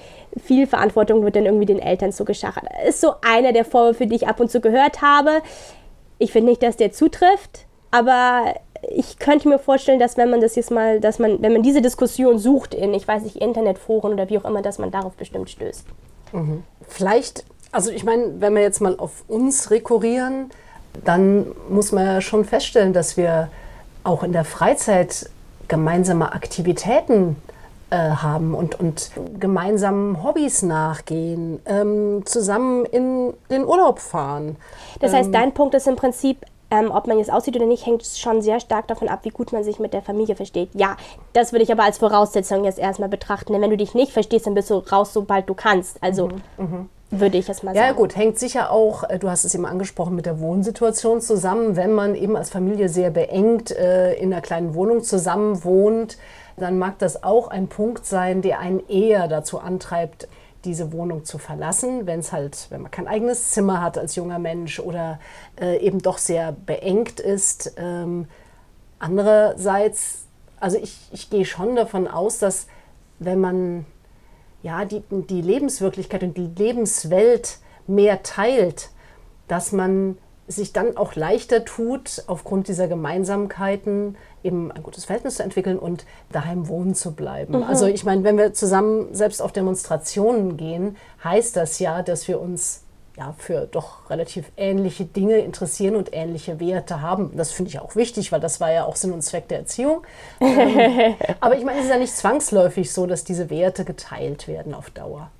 viel 0.42 0.66
Verantwortung 0.66 1.22
wird 1.22 1.36
dann 1.36 1.46
irgendwie 1.46 1.66
den 1.66 1.78
Eltern 1.78 2.12
zugeschachert. 2.12 2.64
Ist 2.86 3.00
so 3.00 3.12
einer 3.22 3.52
der 3.52 3.64
Vorwürfe, 3.64 4.06
die 4.06 4.16
ich 4.16 4.28
ab 4.28 4.40
und 4.40 4.50
zu 4.50 4.60
gehört 4.60 5.02
habe. 5.02 5.42
Ich 6.18 6.32
finde 6.32 6.50
nicht, 6.50 6.62
dass 6.62 6.76
der 6.76 6.92
zutrifft, 6.92 7.66
aber 7.90 8.54
ich 8.90 9.18
könnte 9.18 9.48
mir 9.48 9.58
vorstellen, 9.58 9.98
dass 9.98 10.16
wenn 10.16 10.30
man 10.30 10.40
das 10.40 10.56
jetzt 10.56 10.70
mal, 10.70 11.00
dass 11.00 11.18
man, 11.18 11.40
wenn 11.42 11.52
man 11.52 11.62
diese 11.62 11.82
Diskussion 11.82 12.38
sucht 12.38 12.74
in, 12.74 12.94
ich 12.94 13.06
weiß 13.06 13.22
nicht, 13.22 13.36
Internetforen 13.36 14.12
oder 14.12 14.28
wie 14.28 14.38
auch 14.38 14.44
immer, 14.44 14.62
dass 14.62 14.78
man 14.78 14.90
darauf 14.90 15.14
bestimmt 15.14 15.50
stößt. 15.50 15.86
Mhm. 16.32 16.62
Vielleicht, 16.88 17.44
also 17.72 17.90
ich 17.90 18.04
meine, 18.04 18.40
wenn 18.40 18.54
wir 18.54 18.62
jetzt 18.62 18.80
mal 18.80 18.96
auf 18.98 19.24
uns 19.28 19.70
rekurrieren, 19.70 20.50
dann 21.04 21.46
muss 21.68 21.92
man 21.92 22.06
ja 22.06 22.20
schon 22.20 22.44
feststellen, 22.44 22.92
dass 22.92 23.16
wir 23.16 23.48
auch 24.04 24.22
in 24.22 24.32
der 24.32 24.44
Freizeit 24.44 25.30
gemeinsame 25.68 26.32
Aktivitäten 26.32 27.36
äh, 27.90 27.96
haben 27.96 28.54
und, 28.54 28.78
und 28.78 29.10
gemeinsamen 29.38 30.22
Hobbys 30.22 30.62
nachgehen, 30.62 31.60
ähm, 31.66 32.22
zusammen 32.24 32.84
in 32.84 33.32
den 33.50 33.64
Urlaub 33.64 33.98
fahren. 33.98 34.56
Das 35.00 35.12
heißt, 35.12 35.26
ähm, 35.26 35.32
dein 35.32 35.54
Punkt 35.54 35.74
ist 35.74 35.86
im 35.86 35.96
Prinzip, 35.96 36.38
ähm, 36.70 36.90
ob 36.90 37.06
man 37.06 37.18
jetzt 37.18 37.32
aussieht 37.32 37.56
oder 37.56 37.66
nicht, 37.66 37.86
hängt 37.86 38.04
schon 38.04 38.42
sehr 38.42 38.58
stark 38.58 38.88
davon 38.88 39.08
ab, 39.08 39.20
wie 39.22 39.30
gut 39.30 39.52
man 39.52 39.62
sich 39.62 39.78
mit 39.78 39.92
der 39.92 40.02
Familie 40.02 40.34
versteht. 40.34 40.70
Ja, 40.74 40.96
das 41.32 41.52
würde 41.52 41.62
ich 41.62 41.70
aber 41.70 41.84
als 41.84 41.98
Voraussetzung 41.98 42.64
jetzt 42.64 42.78
erstmal 42.78 43.08
betrachten. 43.08 43.52
Denn 43.52 43.62
wenn 43.62 43.70
du 43.70 43.76
dich 43.76 43.94
nicht 43.94 44.12
verstehst, 44.12 44.46
dann 44.46 44.54
bist 44.54 44.70
du 44.70 44.78
raus, 44.78 45.12
sobald 45.12 45.48
du 45.48 45.54
kannst. 45.54 46.02
Also 46.02 46.28
mhm, 46.28 46.42
mhm. 46.56 46.88
würde 47.10 47.38
ich 47.38 47.48
es 47.48 47.62
mal 47.62 47.74
sagen. 47.74 47.86
Ja, 47.86 47.92
gut, 47.92 48.16
hängt 48.16 48.38
sicher 48.38 48.72
auch, 48.72 49.04
äh, 49.04 49.18
du 49.18 49.30
hast 49.30 49.44
es 49.44 49.54
eben 49.54 49.64
angesprochen, 49.64 50.16
mit 50.16 50.26
der 50.26 50.40
Wohnsituation 50.40 51.20
zusammen. 51.20 51.76
Wenn 51.76 51.92
man 51.92 52.16
eben 52.16 52.36
als 52.36 52.50
Familie 52.50 52.88
sehr 52.88 53.10
beengt 53.10 53.70
äh, 53.70 54.14
in 54.14 54.32
einer 54.32 54.42
kleinen 54.42 54.74
Wohnung 54.74 55.04
zusammen 55.04 55.62
wohnt, 55.62 56.18
dann 56.56 56.78
mag 56.78 56.98
das 56.98 57.22
auch 57.22 57.48
ein 57.48 57.68
Punkt 57.68 58.06
sein, 58.06 58.42
der 58.42 58.58
einen 58.58 58.86
eher 58.88 59.28
dazu 59.28 59.60
antreibt, 59.60 60.26
diese 60.66 60.92
Wohnung 60.92 61.24
zu 61.24 61.38
verlassen, 61.38 62.06
wenn 62.06 62.20
es 62.20 62.32
halt, 62.32 62.66
wenn 62.70 62.82
man 62.82 62.90
kein 62.90 63.08
eigenes 63.08 63.50
Zimmer 63.52 63.80
hat 63.80 63.96
als 63.96 64.16
junger 64.16 64.38
Mensch 64.38 64.80
oder 64.80 65.18
äh, 65.60 65.78
eben 65.78 66.02
doch 66.02 66.18
sehr 66.18 66.52
beengt 66.52 67.20
ist. 67.20 67.74
Ähm, 67.78 68.26
andererseits, 68.98 70.26
also 70.60 70.76
ich, 70.76 71.08
ich 71.12 71.30
gehe 71.30 71.44
schon 71.44 71.76
davon 71.76 72.08
aus, 72.08 72.38
dass 72.38 72.66
wenn 73.18 73.40
man 73.40 73.86
ja 74.62 74.84
die, 74.84 75.02
die 75.10 75.40
Lebenswirklichkeit 75.40 76.22
und 76.22 76.36
die 76.36 76.50
Lebenswelt 76.56 77.58
mehr 77.86 78.22
teilt, 78.22 78.90
dass 79.48 79.72
man 79.72 80.18
sich 80.48 80.72
dann 80.72 80.96
auch 80.96 81.14
leichter 81.14 81.64
tut, 81.64 82.24
aufgrund 82.26 82.68
dieser 82.68 82.88
Gemeinsamkeiten 82.88 84.16
eben 84.46 84.72
ein 84.72 84.82
gutes 84.82 85.04
Verhältnis 85.04 85.36
zu 85.36 85.42
entwickeln 85.42 85.78
und 85.78 86.04
daheim 86.30 86.68
wohnen 86.68 86.94
zu 86.94 87.12
bleiben. 87.12 87.58
Mhm. 87.58 87.62
Also 87.64 87.86
ich 87.86 88.04
meine, 88.04 88.24
wenn 88.24 88.38
wir 88.38 88.54
zusammen 88.54 89.12
selbst 89.12 89.42
auf 89.42 89.52
Demonstrationen 89.52 90.56
gehen, 90.56 90.96
heißt 91.22 91.56
das 91.56 91.78
ja, 91.78 92.02
dass 92.02 92.28
wir 92.28 92.40
uns 92.40 92.82
ja, 93.16 93.34
für 93.38 93.66
doch 93.66 94.10
relativ 94.10 94.52
ähnliche 94.56 95.04
Dinge 95.04 95.38
interessieren 95.38 95.96
und 95.96 96.12
ähnliche 96.12 96.60
Werte 96.60 97.00
haben. 97.00 97.32
Das 97.34 97.50
finde 97.50 97.70
ich 97.70 97.80
auch 97.80 97.96
wichtig, 97.96 98.30
weil 98.30 98.40
das 98.40 98.60
war 98.60 98.70
ja 98.70 98.84
auch 98.84 98.96
Sinn 98.96 99.12
und 99.12 99.22
Zweck 99.22 99.48
der 99.48 99.60
Erziehung. 99.60 100.02
ähm, 100.40 101.14
aber 101.40 101.56
ich 101.56 101.64
meine, 101.64 101.78
es 101.78 101.86
ist 101.86 101.90
ja 101.90 101.98
nicht 101.98 102.14
zwangsläufig 102.14 102.92
so, 102.92 103.06
dass 103.06 103.24
diese 103.24 103.48
Werte 103.48 103.84
geteilt 103.84 104.48
werden 104.48 104.74
auf 104.74 104.90
Dauer. 104.90 105.30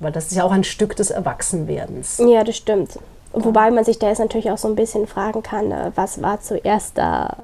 Weil 0.00 0.12
das 0.12 0.26
ist 0.26 0.36
ja 0.36 0.44
auch 0.44 0.52
ein 0.52 0.64
Stück 0.64 0.96
des 0.96 1.10
Erwachsenwerdens. 1.10 2.18
Ja, 2.18 2.44
das 2.44 2.56
stimmt. 2.56 2.98
Wobei 3.32 3.70
man 3.70 3.84
sich 3.84 3.98
da 3.98 4.08
jetzt 4.08 4.20
natürlich 4.20 4.50
auch 4.50 4.58
so 4.58 4.68
ein 4.68 4.74
bisschen 4.74 5.06
fragen 5.06 5.42
kann, 5.42 5.70
äh, 5.70 5.92
was 5.94 6.22
war 6.22 6.40
zuerst 6.40 6.96
da? 6.96 7.36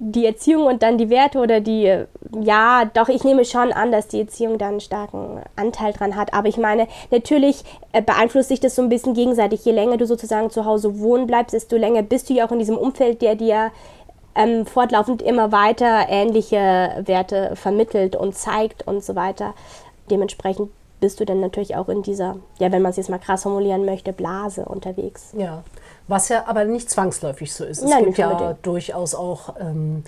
Die 0.00 0.26
Erziehung 0.26 0.66
und 0.66 0.82
dann 0.82 0.96
die 0.96 1.10
Werte 1.10 1.38
oder 1.38 1.60
die, 1.60 2.04
ja, 2.40 2.84
doch, 2.94 3.08
ich 3.08 3.24
nehme 3.24 3.44
schon 3.44 3.72
an, 3.72 3.90
dass 3.90 4.06
die 4.06 4.20
Erziehung 4.20 4.56
da 4.56 4.68
einen 4.68 4.80
starken 4.80 5.40
Anteil 5.56 5.92
dran 5.92 6.14
hat. 6.14 6.34
Aber 6.34 6.46
ich 6.48 6.56
meine, 6.56 6.86
natürlich 7.10 7.64
äh, 7.92 8.00
beeinflusst 8.00 8.48
sich 8.48 8.60
das 8.60 8.76
so 8.76 8.82
ein 8.82 8.88
bisschen 8.88 9.14
gegenseitig. 9.14 9.64
Je 9.64 9.72
länger 9.72 9.96
du 9.96 10.06
sozusagen 10.06 10.50
zu 10.50 10.64
Hause 10.64 11.00
wohnen 11.00 11.26
bleibst, 11.26 11.52
desto 11.52 11.76
länger 11.76 12.02
bist 12.02 12.30
du 12.30 12.34
ja 12.34 12.46
auch 12.46 12.52
in 12.52 12.60
diesem 12.60 12.78
Umfeld, 12.78 13.22
der 13.22 13.34
dir 13.34 13.72
ähm, 14.34 14.66
fortlaufend 14.66 15.20
immer 15.20 15.50
weiter 15.50 16.06
ähnliche 16.08 17.02
Werte 17.04 17.56
vermittelt 17.56 18.14
und 18.14 18.36
zeigt 18.36 18.86
und 18.86 19.02
so 19.02 19.16
weiter. 19.16 19.54
Dementsprechend 20.10 20.70
bist 21.00 21.20
du 21.20 21.24
dann 21.24 21.40
natürlich 21.40 21.76
auch 21.76 21.88
in 21.88 22.02
dieser, 22.02 22.36
ja, 22.58 22.72
wenn 22.72 22.82
man 22.82 22.90
es 22.90 22.96
jetzt 22.96 23.10
mal 23.10 23.18
krass 23.18 23.42
formulieren 23.42 23.84
möchte, 23.84 24.12
Blase 24.12 24.64
unterwegs. 24.64 25.32
Ja, 25.36 25.62
was 26.08 26.28
ja 26.28 26.44
aber 26.46 26.64
nicht 26.64 26.90
zwangsläufig 26.90 27.52
so 27.52 27.64
ist. 27.64 27.82
Es 27.82 27.90
Nein, 27.90 28.06
gibt 28.06 28.18
ja 28.18 28.56
durchaus 28.62 29.14
auch 29.14 29.54
ähm, 29.60 30.04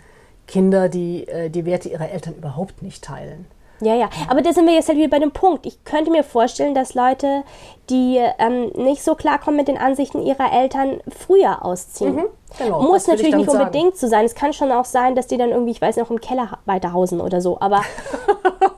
Kinder, 0.47 0.88
die 0.88 1.28
äh, 1.28 1.50
die 1.50 1.64
Werte 1.64 1.88
ihrer 1.88 2.11
Eltern 2.11 2.35
überhaupt 2.35 2.83
nicht 2.83 3.04
teilen. 3.04 3.47
Ja, 3.80 3.95
ja. 3.95 4.11
Aber 4.28 4.42
da 4.42 4.52
sind 4.52 4.66
wir 4.66 4.75
jetzt 4.75 4.88
halt 4.88 4.99
wieder 4.99 5.09
bei 5.09 5.19
dem 5.19 5.33
Punkt. 5.33 5.66
Ich 5.66 5.85
könnte 5.85 6.11
mir 6.11 6.23
vorstellen, 6.23 6.75
dass 6.75 6.95
Leute, 6.95 7.45
die 7.88 8.21
ähm, 8.38 8.71
nicht 8.75 9.02
so 9.02 9.14
klarkommen 9.14 9.57
mit 9.57 9.69
den 9.69 9.78
Ansichten 9.78 10.23
ihrer 10.23 10.52
Eltern, 10.52 11.00
früher 11.09 11.64
ausziehen. 11.64 12.16
Mhm, 12.16 12.26
genau, 12.59 12.83
Muss 12.83 13.07
natürlich 13.07 13.35
nicht 13.35 13.50
sagen. 13.50 13.64
unbedingt 13.64 13.97
so 13.97 14.07
sein. 14.07 14.25
Es 14.25 14.35
kann 14.35 14.52
schon 14.52 14.71
auch 14.71 14.85
sein, 14.85 15.14
dass 15.14 15.26
die 15.28 15.38
dann 15.38 15.50
irgendwie, 15.50 15.73
ich 15.73 15.80
weiß 15.80 15.97
noch, 15.97 16.11
im 16.11 16.21
Keller 16.21 16.59
weiterhausen 16.66 17.21
oder 17.21 17.40
so. 17.40 17.59
Aber 17.61 17.83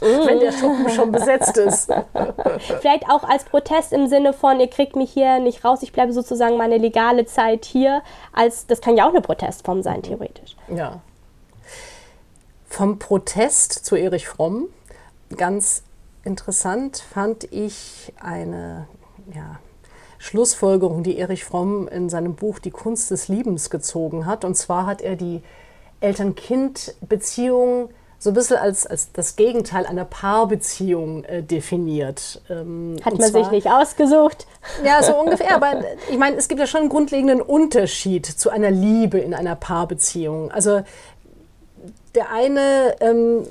wenn 0.00 0.40
der 0.40 0.52
Schuppen 0.52 0.88
schon 0.88 1.12
besetzt 1.12 1.56
ist. 1.56 1.90
Vielleicht 2.80 3.08
auch 3.08 3.24
als 3.24 3.44
Protest 3.44 3.92
im 3.92 4.06
Sinne 4.06 4.32
von, 4.32 4.60
ihr 4.60 4.68
kriegt 4.68 4.96
mich 4.96 5.12
hier 5.12 5.38
nicht 5.40 5.64
raus, 5.64 5.82
ich 5.82 5.92
bleibe 5.92 6.12
sozusagen 6.12 6.56
meine 6.56 6.78
legale 6.78 7.26
Zeit 7.26 7.64
hier. 7.64 8.02
Als, 8.32 8.66
das 8.66 8.80
kann 8.80 8.96
ja 8.96 9.06
auch 9.06 9.10
eine 9.10 9.20
Protestform 9.20 9.82
sein, 9.82 10.02
theoretisch. 10.02 10.56
Ja. 10.74 11.00
Vom 12.68 12.98
Protest 12.98 13.84
zu 13.84 13.96
Erich 13.96 14.28
Fromm, 14.28 14.68
ganz 15.36 15.82
interessant 16.24 16.98
fand 16.98 17.44
ich 17.52 18.12
eine 18.20 18.86
ja, 19.34 19.58
Schlussfolgerung, 20.18 21.02
die 21.02 21.18
Erich 21.18 21.44
Fromm 21.44 21.88
in 21.88 22.08
seinem 22.08 22.34
Buch 22.34 22.58
Die 22.58 22.70
Kunst 22.70 23.10
des 23.10 23.28
Liebens 23.28 23.70
gezogen 23.70 24.26
hat. 24.26 24.44
Und 24.44 24.54
zwar 24.54 24.86
hat 24.86 25.00
er 25.00 25.16
die 25.16 25.42
Eltern-Kind-Beziehung 26.00 27.90
so 28.22 28.30
ein 28.30 28.34
bisschen 28.34 28.58
als, 28.58 28.86
als 28.86 29.12
das 29.12 29.34
Gegenteil 29.34 29.86
einer 29.86 30.04
Paarbeziehung 30.04 31.24
äh, 31.24 31.42
definiert. 31.42 32.42
Ähm, 32.50 32.96
Hat 33.02 33.18
man 33.18 33.30
zwar, 33.30 33.44
sich 33.44 33.50
nicht 33.50 33.66
ausgesucht. 33.66 34.46
Ja, 34.84 35.02
so 35.02 35.16
ungefähr. 35.20 35.54
Aber 35.56 35.82
ich 36.10 36.18
meine, 36.18 36.36
es 36.36 36.46
gibt 36.46 36.60
ja 36.60 36.66
schon 36.66 36.82
einen 36.82 36.90
grundlegenden 36.90 37.40
Unterschied 37.40 38.26
zu 38.26 38.50
einer 38.50 38.70
Liebe 38.70 39.18
in 39.18 39.32
einer 39.32 39.56
Paarbeziehung. 39.56 40.50
Also 40.50 40.82
der 42.14 42.30
eine 42.30 42.96
ähm, 43.00 43.46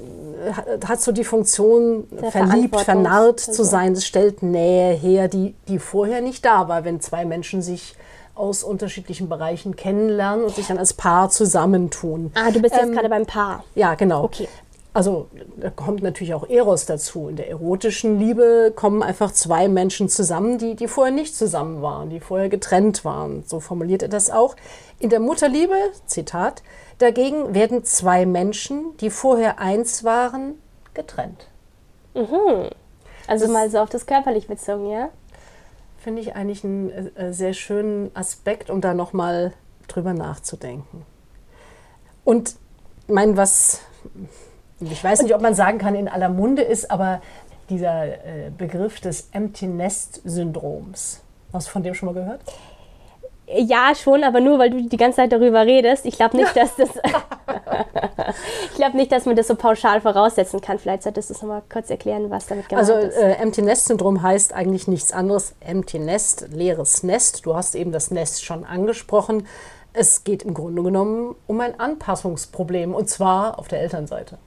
hat 0.87 1.01
so 1.01 1.11
die 1.13 1.23
Funktion, 1.23 2.07
der 2.11 2.31
verliebt, 2.31 2.79
vernarrt 2.79 3.39
zu 3.39 3.63
sein. 3.63 3.93
Es 3.93 4.05
stellt 4.05 4.43
Nähe 4.43 4.93
her, 4.93 5.27
die, 5.29 5.55
die 5.67 5.79
vorher 5.79 6.21
nicht 6.21 6.45
da 6.45 6.67
war, 6.67 6.85
wenn 6.85 7.01
zwei 7.01 7.25
Menschen 7.25 7.63
sich 7.63 7.95
aus 8.39 8.63
unterschiedlichen 8.63 9.29
Bereichen 9.29 9.75
kennenlernen 9.75 10.45
und 10.45 10.55
sich 10.55 10.67
dann 10.67 10.77
als 10.77 10.93
Paar 10.93 11.29
zusammentun. 11.29 12.31
Ah, 12.35 12.51
du 12.51 12.61
bist 12.61 12.73
jetzt 12.73 12.85
ähm, 12.85 12.93
gerade 12.93 13.09
beim 13.09 13.25
Paar. 13.25 13.63
Ja, 13.75 13.95
genau. 13.95 14.23
Okay. 14.23 14.47
Also 14.91 15.27
da 15.57 15.69
kommt 15.69 16.01
natürlich 16.01 16.33
auch 16.33 16.49
Eros 16.49 16.85
dazu. 16.85 17.29
In 17.29 17.35
der 17.35 17.49
erotischen 17.49 18.19
Liebe 18.19 18.73
kommen 18.75 19.03
einfach 19.03 19.31
zwei 19.31 19.67
Menschen 19.67 20.09
zusammen, 20.09 20.57
die, 20.57 20.75
die 20.75 20.87
vorher 20.87 21.13
nicht 21.13 21.35
zusammen 21.35 21.81
waren, 21.81 22.09
die 22.09 22.19
vorher 22.19 22.49
getrennt 22.49 23.05
waren. 23.05 23.43
So 23.45 23.59
formuliert 23.59 24.01
er 24.01 24.09
das 24.09 24.31
auch. 24.31 24.55
In 24.97 25.09
der 25.09 25.19
Mutterliebe, 25.19 25.75
Zitat, 26.05 26.63
dagegen 26.97 27.53
werden 27.53 27.83
zwei 27.83 28.25
Menschen, 28.25 28.97
die 28.99 29.11
vorher 29.11 29.59
eins 29.59 30.03
waren, 30.03 30.55
getrennt. 30.95 31.47
Mhm. 32.15 32.69
Also 33.27 33.45
das 33.45 33.53
mal 33.53 33.69
so 33.69 33.77
auf 33.77 33.89
das 33.89 34.07
körperlich 34.07 34.47
bezogen, 34.47 34.89
ja? 34.89 35.09
Finde 35.99 36.21
ich 36.21 36.35
eigentlich 36.35 36.63
einen 36.63 36.89
äh, 36.89 37.33
sehr 37.33 37.53
schönen 37.53 38.15
Aspekt, 38.15 38.69
um 38.69 38.81
da 38.81 38.93
nochmal 38.93 39.53
drüber 39.87 40.13
nachzudenken. 40.13 41.05
Und 42.23 42.55
mein, 43.07 43.37
was, 43.37 43.81
ich 44.79 45.03
weiß 45.03 45.21
nicht, 45.23 45.33
ob 45.35 45.41
man 45.41 45.55
sagen 45.55 45.77
kann, 45.77 45.95
in 45.95 46.07
aller 46.07 46.29
Munde 46.29 46.61
ist, 46.61 46.89
aber 46.89 47.21
dieser 47.69 48.05
äh, 48.05 48.51
Begriff 48.55 48.99
des 48.99 49.29
Empty 49.31 49.67
Nest 49.67 50.21
Syndroms. 50.23 51.21
Hast 51.53 51.67
du 51.67 51.71
von 51.71 51.83
dem 51.83 51.93
schon 51.93 52.07
mal 52.07 52.13
gehört? 52.13 52.41
Ja, 53.57 53.93
schon, 53.95 54.23
aber 54.23 54.41
nur 54.41 54.59
weil 54.59 54.69
du 54.69 54.81
die 54.81 54.97
ganze 54.97 55.17
Zeit 55.17 55.31
darüber 55.31 55.65
redest. 55.65 56.05
Ich 56.05 56.15
glaube 56.15 56.37
nicht, 56.37 56.55
dass 56.55 56.75
das. 56.75 56.89
ich 58.69 58.75
glaube 58.75 58.95
nicht, 58.95 59.11
dass 59.11 59.25
man 59.25 59.35
das 59.35 59.47
so 59.47 59.55
pauschal 59.55 60.01
voraussetzen 60.01 60.61
kann. 60.61 60.77
Vielleicht 60.77 61.01
solltest 61.01 61.29
du 61.29 61.33
es 61.33 61.41
nochmal 61.41 61.63
kurz 61.67 61.89
erklären, 61.89 62.29
was 62.29 62.45
damit 62.45 62.69
gemeint 62.69 62.87
also, 62.87 62.99
ist. 62.99 63.15
Also, 63.15 63.27
äh, 63.27 63.33
Empty 63.37 63.63
Nest 63.63 63.85
Syndrom 63.87 64.21
heißt 64.21 64.53
eigentlich 64.53 64.87
nichts 64.87 65.11
anderes. 65.11 65.55
Empty 65.61 65.97
Nest, 65.97 66.47
leeres 66.51 67.01
Nest. 67.01 67.45
Du 67.45 67.55
hast 67.55 67.73
eben 67.73 67.91
das 67.91 68.11
Nest 68.11 68.45
schon 68.45 68.65
angesprochen. 68.65 69.47
Es 69.93 70.23
geht 70.23 70.43
im 70.43 70.53
Grunde 70.53 70.83
genommen 70.83 71.35
um 71.47 71.59
ein 71.59 71.79
Anpassungsproblem 71.79 72.93
und 72.93 73.09
zwar 73.09 73.57
auf 73.57 73.67
der 73.67 73.81
Elternseite. 73.81 74.37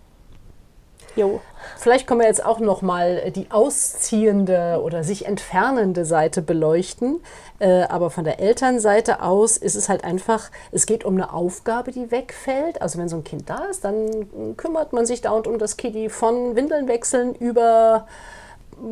Jo. 1.14 1.40
Vielleicht 1.76 2.06
können 2.06 2.20
wir 2.20 2.26
jetzt 2.26 2.44
auch 2.44 2.58
noch 2.58 2.82
mal 2.82 3.30
die 3.32 3.50
ausziehende 3.50 4.80
oder 4.82 5.04
sich 5.04 5.26
entfernende 5.26 6.04
Seite 6.04 6.42
beleuchten. 6.42 7.20
Äh, 7.58 7.82
aber 7.84 8.10
von 8.10 8.24
der 8.24 8.40
Elternseite 8.40 9.22
aus 9.22 9.56
ist 9.56 9.74
es 9.74 9.88
halt 9.88 10.04
einfach, 10.04 10.50
es 10.70 10.86
geht 10.86 11.04
um 11.04 11.14
eine 11.14 11.32
Aufgabe, 11.32 11.92
die 11.92 12.10
wegfällt. 12.10 12.80
Also 12.80 12.98
wenn 12.98 13.08
so 13.08 13.16
ein 13.16 13.24
Kind 13.24 13.50
da 13.50 13.64
ist, 13.64 13.84
dann 13.84 14.56
kümmert 14.56 14.92
man 14.92 15.06
sich 15.06 15.20
dauernd 15.20 15.46
um 15.46 15.58
das 15.58 15.76
Kitty 15.76 16.08
von 16.08 16.56
Windeln 16.56 16.88
wechseln 16.88 17.34
über 17.34 18.06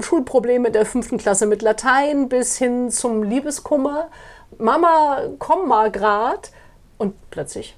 Schulprobleme 0.00 0.70
der 0.70 0.86
fünften 0.86 1.18
Klasse 1.18 1.46
mit 1.46 1.62
Latein 1.62 2.28
bis 2.28 2.58
hin 2.58 2.90
zum 2.90 3.22
Liebeskummer. 3.22 4.08
Mama, 4.58 5.22
komm 5.38 5.68
mal 5.68 5.90
grad. 5.90 6.50
Und 6.98 7.14
plötzlich 7.30 7.76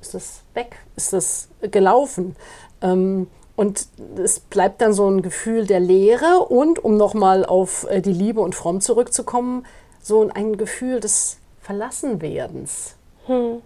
ist 0.00 0.14
das 0.14 0.42
weg, 0.54 0.76
ist 0.96 1.12
das 1.12 1.48
gelaufen. 1.60 2.36
Ähm, 2.82 3.28
und 3.60 3.88
es 4.16 4.40
bleibt 4.40 4.80
dann 4.80 4.94
so 4.94 5.06
ein 5.06 5.20
Gefühl 5.20 5.66
der 5.66 5.80
Leere 5.80 6.46
und, 6.48 6.82
um 6.82 6.96
nochmal 6.96 7.44
auf 7.44 7.86
äh, 7.90 8.00
die 8.00 8.14
Liebe 8.14 8.40
und 8.40 8.54
Fromm 8.54 8.80
zurückzukommen, 8.80 9.66
so 10.00 10.26
ein 10.32 10.56
Gefühl 10.56 10.98
des 10.98 11.36
Verlassenwerdens. 11.60 12.94
Hm. 13.26 13.60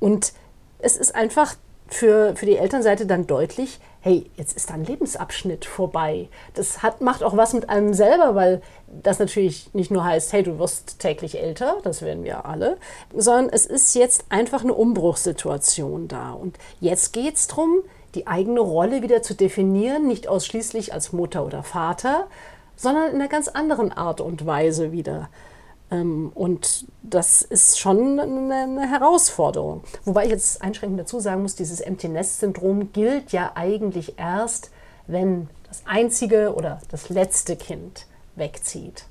Und 0.00 0.32
es 0.80 0.96
ist 0.96 1.14
einfach 1.14 1.54
für, 1.86 2.34
für 2.34 2.46
die 2.46 2.56
Elternseite 2.56 3.06
dann 3.06 3.28
deutlich, 3.28 3.78
hey, 4.00 4.28
jetzt 4.36 4.56
ist 4.56 4.70
da 4.70 4.74
ein 4.74 4.84
Lebensabschnitt 4.84 5.66
vorbei. 5.66 6.28
Das 6.54 6.82
hat, 6.82 7.00
macht 7.00 7.22
auch 7.22 7.36
was 7.36 7.52
mit 7.52 7.68
einem 7.70 7.94
selber, 7.94 8.34
weil 8.34 8.60
das 8.88 9.20
natürlich 9.20 9.72
nicht 9.72 9.92
nur 9.92 10.02
heißt, 10.04 10.32
hey, 10.32 10.42
du 10.42 10.58
wirst 10.58 10.98
täglich 10.98 11.38
älter, 11.38 11.76
das 11.84 12.02
werden 12.02 12.24
wir 12.24 12.44
alle, 12.44 12.76
sondern 13.14 13.50
es 13.50 13.66
ist 13.66 13.94
jetzt 13.94 14.24
einfach 14.30 14.64
eine 14.64 14.74
Umbruchssituation 14.74 16.08
da. 16.08 16.32
Und 16.32 16.58
jetzt 16.80 17.12
geht 17.12 17.36
es 17.36 17.46
darum, 17.46 17.82
die 18.14 18.26
eigene 18.26 18.60
Rolle 18.60 19.02
wieder 19.02 19.22
zu 19.22 19.34
definieren, 19.34 20.06
nicht 20.06 20.28
ausschließlich 20.28 20.92
als 20.92 21.12
Mutter 21.12 21.44
oder 21.44 21.62
Vater, 21.62 22.26
sondern 22.76 23.08
in 23.10 23.14
einer 23.16 23.28
ganz 23.28 23.48
anderen 23.48 23.92
Art 23.92 24.20
und 24.20 24.46
Weise 24.46 24.92
wieder. 24.92 25.28
Ähm, 25.90 26.32
und 26.34 26.86
das 27.02 27.42
ist 27.42 27.78
schon 27.78 28.18
eine 28.18 28.90
Herausforderung. 28.90 29.84
Wobei 30.04 30.24
ich 30.24 30.30
jetzt 30.30 30.62
einschränkend 30.62 31.00
dazu 31.00 31.20
sagen 31.20 31.42
muss, 31.42 31.54
dieses 31.54 31.80
Empty 31.80 32.08
Nest 32.08 32.40
Syndrom 32.40 32.92
gilt 32.92 33.32
ja 33.32 33.52
eigentlich 33.54 34.18
erst, 34.18 34.70
wenn 35.06 35.48
das 35.68 35.82
einzige 35.86 36.54
oder 36.54 36.80
das 36.90 37.08
letzte 37.08 37.56
Kind 37.56 38.06
wegzieht 38.36 39.06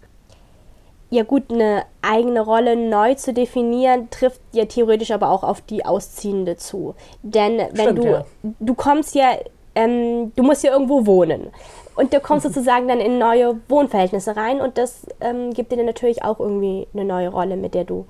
ja 1.12 1.24
gut, 1.24 1.52
eine 1.52 1.84
eigene 2.02 2.40
Rolle 2.42 2.76
neu 2.76 3.16
zu 3.16 3.34
definieren, 3.34 4.10
trifft 4.10 4.42
ja 4.54 4.66
theoretisch 4.66 5.12
aber 5.12 5.30
auch 5.30 5.44
auf 5.44 5.62
die 5.62 5.86
Ausziehende 5.86 6.56
zu. 6.56 6.96
Denn 7.22 7.58
wenn 7.58 7.76
Stimmt, 7.76 8.00
du, 8.00 8.08
ja. 8.08 8.26
du 8.60 8.74
kommst 8.74 9.14
ja, 9.14 9.32
ähm, 9.76 10.32
du 10.36 10.44
musst 10.44 10.64
ja 10.64 10.72
irgendwo 10.72 11.06
wohnen. 11.06 11.52
Und 11.96 12.14
du 12.14 12.22
kommst 12.22 12.46
mhm. 12.46 12.54
sozusagen 12.54 12.88
dann 12.88 13.02
in 13.02 13.20
neue 13.20 13.60
Wohnverhältnisse 13.68 14.38
rein 14.38 14.62
und 14.62 14.78
das 14.78 15.06
ähm, 15.20 15.54
gibt 15.54 15.74
dir 15.74 15.84
natürlich 15.84 16.24
auch 16.24 16.40
irgendwie 16.40 16.88
eine 16.94 17.04
neue 17.04 17.28
Rolle, 17.28 17.58
mit 17.58 17.74
der 17.74 17.84
du 17.84 18.06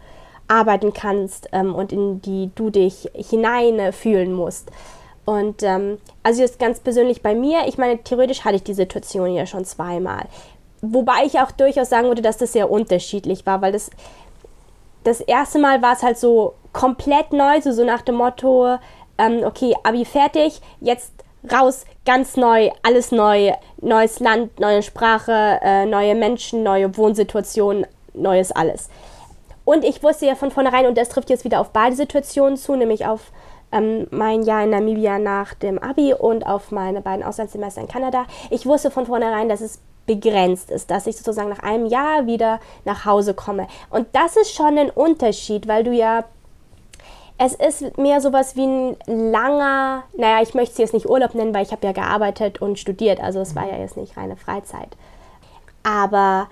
arbeiten 0.48 0.93
kannst 0.93 1.50
ähm, 1.53 1.74
und 1.74 1.91
in 1.91 2.22
die 2.22 2.51
du 2.53 2.70
dich 2.70 3.10
hineinfühlen 3.15 4.31
musst. 4.31 4.70
Und 5.25 5.63
ähm, 5.63 5.98
also 6.22 6.41
jetzt 6.41 6.60
ganz 6.60 6.79
persönlich 6.79 7.24
bei 7.24 7.34
mir, 7.34 7.62
ich 7.67 7.79
meine, 7.79 8.03
theoretisch 8.03 8.43
hatte 8.43 8.58
ich 8.58 8.63
die 8.63 8.74
Situation 8.74 9.34
ja 9.34 9.48
schon 9.48 9.65
zweimal. 9.65 10.25
Wobei 10.81 11.25
ich 11.25 11.39
auch 11.39 11.51
durchaus 11.51 11.89
sagen 11.89 12.07
würde, 12.07 12.21
dass 12.21 12.38
das 12.38 12.53
sehr 12.53 12.71
unterschiedlich 12.71 13.45
war, 13.45 13.61
weil 13.61 13.71
das, 13.71 13.91
das 15.03 15.21
erste 15.21 15.59
Mal 15.59 15.81
war 15.81 15.93
es 15.93 16.03
halt 16.03 16.17
so 16.17 16.55
komplett 16.73 17.33
neu, 17.33 17.61
so, 17.61 17.71
so 17.71 17.83
nach 17.83 18.01
dem 18.01 18.15
Motto, 18.15 18.77
ähm, 19.17 19.43
okay, 19.43 19.75
Abi 19.83 20.05
fertig, 20.05 20.61
jetzt 20.79 21.13
raus, 21.51 21.85
ganz 22.05 22.35
neu, 22.35 22.71
alles 22.83 23.11
neu, 23.11 23.53
neues 23.81 24.19
Land, 24.19 24.59
neue 24.59 24.83
Sprache, 24.83 25.59
äh, 25.61 25.85
neue 25.85 26.15
Menschen, 26.15 26.63
neue 26.63 26.95
Wohnsituationen, 26.97 27.85
neues 28.13 28.51
alles. 28.51 28.89
Und 29.65 29.83
ich 29.83 30.01
wusste 30.01 30.25
ja 30.25 30.35
von 30.35 30.51
vornherein, 30.51 30.88
und 30.88 30.97
das 30.97 31.09
trifft 31.09 31.29
jetzt 31.29 31.45
wieder 31.45 31.59
auf 31.59 31.69
beide 31.69 31.95
Situationen 31.95 32.57
zu, 32.57 32.75
nämlich 32.75 33.05
auf 33.05 33.31
ähm, 33.71 34.07
mein 34.11 34.43
Jahr 34.43 34.63
in 34.63 34.71
Namibia 34.71 35.19
nach 35.19 35.53
dem 35.53 35.79
Abi 35.79 36.13
und 36.13 36.45
auf 36.45 36.71
meine 36.71 37.01
beiden 37.01 37.23
Auslandssemester 37.23 37.81
in 37.81 37.88
Kanada. 37.88 38.25
Ich 38.50 38.65
wusste 38.65 38.91
von 38.91 39.05
vornherein, 39.05 39.50
dass 39.50 39.61
es 39.61 39.79
begrenzt 40.05 40.72
ist, 40.72 40.89
dass 40.91 41.08
ich 41.08 41.15
sozusagen 41.15 41.50
nach 41.50 41.63
einem 41.63 41.86
Jahr 41.86 42.25
wieder 42.25 42.60
nach 42.86 43.05
Hause 43.05 43.34
komme. 43.34 43.67
Und 43.89 44.08
das 44.13 44.36
ist 44.36 44.53
schon 44.53 44.77
ein 44.77 44.89
Unterschied, 44.89 45.67
weil 45.67 45.84
du 45.84 45.91
ja 45.91 46.25
es 47.43 47.55
ist 47.55 47.98
mehr 47.98 48.22
sowas 48.22 48.55
wie 48.55 48.67
ein 48.67 48.98
langer, 49.08 50.03
naja, 50.15 50.43
ich 50.43 50.53
möchte 50.53 50.74
es 50.74 50.77
jetzt 50.77 50.93
nicht 50.93 51.10
Urlaub 51.10 51.34
nennen, 51.34 51.55
weil 51.55 51.63
ich 51.63 51.72
habe 51.72 51.88
ja 51.88 51.91
gearbeitet 51.91 52.62
und 52.62 52.77
studiert, 52.77 53.20
also 53.20 53.39
es 53.39 53.55
war 53.55 53.67
ja 53.67 53.79
jetzt 53.79 53.98
nicht 53.98 54.15
reine 54.15 54.38
Freizeit. 54.38 54.96
Aber 55.81 56.50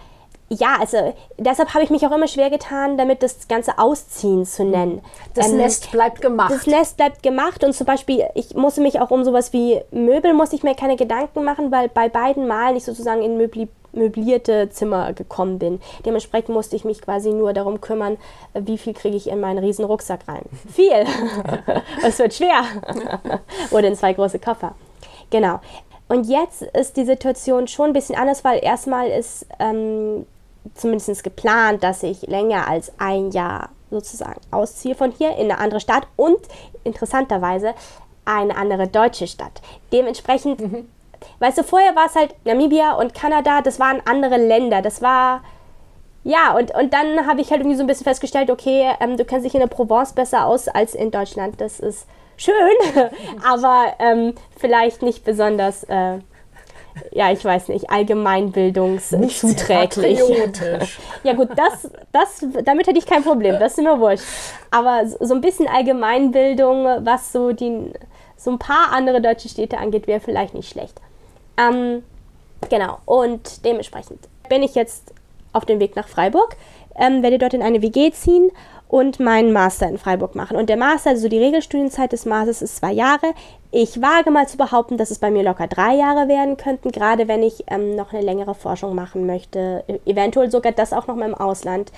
ja, 0.50 0.78
also 0.80 1.14
deshalb 1.38 1.74
habe 1.74 1.84
ich 1.84 1.90
mich 1.90 2.06
auch 2.06 2.12
immer 2.12 2.28
schwer 2.28 2.50
getan, 2.50 2.98
damit 2.98 3.22
das 3.22 3.48
Ganze 3.48 3.78
Ausziehen 3.78 4.46
zu 4.46 4.64
nennen. 4.64 5.02
Das 5.36 5.50
Ähm, 5.50 5.58
Nest 5.58 5.92
bleibt 5.92 6.22
gemacht. 6.22 6.52
Das 6.52 6.66
Nest 6.66 6.98
bleibt 6.98 7.22
gemacht 7.22 7.64
und 7.64 7.74
zum 7.74 7.86
Beispiel, 7.86 8.26
ich 8.34 8.56
musste 8.56 8.82
mich 8.82 9.00
auch 9.00 9.12
um 9.12 9.24
sowas 9.24 9.54
wie 9.54 9.80
Möbel, 9.92 10.34
musste 10.34 10.56
ich 10.56 10.64
mir 10.64 10.76
keine 10.76 10.96
Gedanken 10.96 11.44
machen, 11.44 11.72
weil 11.72 11.88
bei 11.90 12.10
beiden 12.10 12.48
Malen 12.48 12.76
ich 12.76 12.84
sozusagen 12.84 13.22
in 13.22 13.38
möbli 13.38 13.68
möblierte 13.92 14.70
Zimmer 14.70 15.14
gekommen 15.14 15.58
bin. 15.58 15.82
Dementsprechend 16.06 16.50
musste 16.50 16.76
ich 16.76 16.86
mich 16.86 17.02
quasi 17.02 17.32
nur 17.32 17.54
darum 17.54 17.82
kümmern, 17.82 18.18
wie 18.54 18.78
viel 18.78 18.94
kriege 18.94 19.18
ich 19.18 19.28
in 19.28 19.40
meinen 19.40 19.58
riesen 19.58 19.84
Rucksack 19.84 20.28
rein. 20.28 20.44
Viel. 20.72 21.06
Es 22.06 22.20
wird 22.20 22.36
schwer. 22.36 22.62
Oder 23.72 23.88
in 23.88 23.96
zwei 23.96 24.14
große 24.14 24.38
Koffer. 24.38 24.76
Genau. 25.32 25.60
Und 26.08 26.28
jetzt 26.28 26.62
ist 26.62 26.98
die 26.98 27.06
Situation 27.06 27.68
schon 27.68 27.88
ein 27.88 27.94
bisschen 27.94 28.16
anders, 28.16 28.44
weil 28.44 28.64
erstmal 28.64 29.08
ist 29.08 29.48
ähm, 29.60 30.28
zumindest 30.76 31.24
geplant, 31.24 31.84
dass 31.84 32.04
ich 32.04 32.24
länger 32.24 32.68
als 32.68 32.92
ein 32.98 33.32
Jahr 33.32 33.70
sozusagen 33.90 34.40
ausziehe 34.52 34.96
von 34.96 35.12
hier 35.12 35.36
in 35.36 35.52
eine 35.52 35.58
andere 35.58 35.80
Stadt 35.80 36.08
und 36.16 36.40
interessanterweise 36.84 37.74
eine 38.26 38.56
andere 38.56 38.88
deutsche 38.88 39.28
Stadt. 39.28 39.62
Dementsprechend, 39.92 40.62
weißt 41.40 41.58
du, 41.58 41.64
vorher 41.64 41.96
war 41.96 42.06
es 42.06 42.16
halt 42.16 42.36
Namibia 42.46 42.94
und 42.94 43.14
Kanada, 43.14 43.62
das 43.62 43.80
waren 43.80 44.02
andere 44.06 44.38
Länder. 44.38 44.82
Das 44.82 45.02
war, 45.02 45.42
ja, 46.24 46.56
und, 46.56 46.74
und 46.76 46.94
dann 46.94 47.26
habe 47.26 47.42
ich 47.42 47.50
halt 47.50 47.62
irgendwie 47.62 47.78
so 47.78 47.84
ein 47.84 47.88
bisschen 47.88 48.04
festgestellt, 48.04 48.52
okay, 48.52 48.92
ähm, 49.00 49.18
du 49.18 49.26
kennst 49.26 49.46
dich 49.46 49.56
in 49.56 49.62
der 49.62 49.68
Provence 49.68 50.14
besser 50.14 50.46
aus 50.46 50.68
als 50.68 50.94
in 50.94 51.10
Deutschland. 51.12 51.60
Das 51.60 51.80
ist 51.80 52.06
schön, 52.38 52.54
aber 53.44 53.94
ähm, 54.00 54.36
vielleicht 54.58 55.02
nicht 55.02 55.24
besonders, 55.24 55.84
äh, 55.86 56.20
ja, 57.12 57.32
ich 57.32 57.44
weiß 57.44 57.70
nicht, 57.70 57.90
allgemeinbildungszuträglich. 57.90 60.20
Ja 61.24 61.34
gut, 61.34 61.50
das, 61.56 61.90
das, 62.12 62.46
damit 62.64 62.88
hätte 62.88 63.00
ich 63.00 63.06
kein 63.06 63.24
Problem, 63.24 63.60
das 63.60 63.78
ist 63.78 63.84
mir 63.84 64.00
wurscht. 64.00 64.24
Aber 64.72 65.08
so 65.08 65.26
so 65.26 65.34
ein 65.34 65.42
bisschen 65.42 65.68
Allgemeinbildung, 65.68 67.06
was 67.06 67.32
so, 67.32 67.52
die, 67.52 67.92
so 68.38 68.52
ein 68.52 68.60
paar 68.60 68.92
andere 68.92 69.22
deutsche 69.22 69.50
Städte 69.50 69.78
angeht, 69.78 70.08
wäre 70.08 70.20
vielleicht 70.20 70.54
nicht 70.54 70.70
schlecht. 70.70 71.00
Ähm, 71.58 72.04
genau, 72.70 73.00
und 73.06 73.66
dementsprechend 73.66 74.20
bin 74.48 74.64
ich 74.64 74.76
jetzt 74.76 75.14
auf 75.54 75.66
dem 75.66 75.80
Weg 75.80 75.96
nach 75.96 76.08
Freiburg, 76.08 76.56
ähm, 76.96 77.24
werde 77.24 77.38
dort 77.38 77.54
in 77.54 77.62
eine 77.62 77.82
WG 77.82 78.12
ziehen 78.12 78.52
und 78.90 79.20
meinen 79.20 79.54
Master 79.54 79.88
in 79.88 80.00
Freiburg 80.00 80.36
machen. 80.36 80.58
Und 80.58 80.68
der 80.68 80.76
Master, 80.76 81.12
also 81.12 81.30
die 81.30 81.38
Regelstudienzeit 81.38 82.12
des 82.12 82.26
Masters 82.26 82.62
ist 82.64 82.78
zwei 82.78 82.92
Jahre. 82.92 83.34
Ich 83.72 84.02
wage 84.02 84.32
mal 84.32 84.48
zu 84.48 84.58
behaupten, 84.58 84.98
dass 84.98 85.12
es 85.12 85.20
bei 85.20 85.30
mir 85.30 85.44
locker 85.44 85.68
drei 85.68 85.96
Jahre 85.96 86.28
werden 86.28 86.58
könnten, 86.58 86.92
gerade 86.92 87.28
wenn 87.28 87.44
ich 87.44 87.64
ähm, 87.68 87.96
noch 87.96 88.12
eine 88.12 88.24
längere 88.24 88.56
Forschung 88.56 88.96
machen 88.96 89.28
möchte. 89.28 89.84
E- 89.88 90.00
Eventuell 90.12 90.50
sogar 90.50 90.72
das 90.72 90.92
auch 90.92 91.06
noch 91.06 91.16
mal 91.16 91.30
im 91.30 91.36
Ausland. 91.36 91.92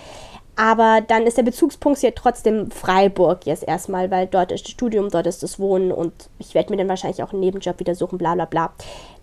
Aber 0.58 1.00
dann 1.00 1.26
ist 1.26 1.38
der 1.38 1.44
Bezugspunkt 1.44 2.00
hier 2.00 2.14
trotzdem 2.14 2.70
Freiburg 2.72 3.46
jetzt 3.46 3.66
erstmal, 3.66 4.12
weil 4.12 4.28
dort 4.28 4.52
ist 4.52 4.66
das 4.66 4.72
Studium, 4.72 5.10
dort 5.10 5.26
ist 5.28 5.44
das 5.44 5.60
Wohnen 5.60 5.94
und 5.94 6.12
ich 6.40 6.54
werde 6.54 6.72
mir 6.74 6.78
dann 6.78 6.90
wahrscheinlich 6.90 7.24
auch 7.24 7.32
einen 7.32 7.40
Nebenjob 7.40 7.80
wieder 7.80 7.96
suchen, 7.96 8.18
bla 8.18 8.36
bla 8.36 8.44
bla. 8.44 8.74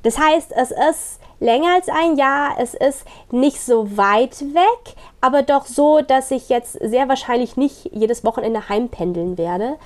Das 0.02 0.18
heißt, 0.18 0.52
es 0.56 0.70
ist 0.70 1.17
länger 1.40 1.74
als 1.74 1.88
ein 1.88 2.16
Jahr, 2.16 2.56
es 2.58 2.74
ist 2.74 3.04
nicht 3.30 3.60
so 3.60 3.96
weit 3.96 4.40
weg, 4.40 4.96
aber 5.20 5.42
doch 5.42 5.66
so, 5.66 6.00
dass 6.00 6.30
ich 6.30 6.48
jetzt 6.48 6.72
sehr 6.72 7.08
wahrscheinlich 7.08 7.56
nicht 7.56 7.90
jedes 7.92 8.24
Wochenende 8.24 8.68
heimpendeln 8.68 9.38
werde. 9.38 9.76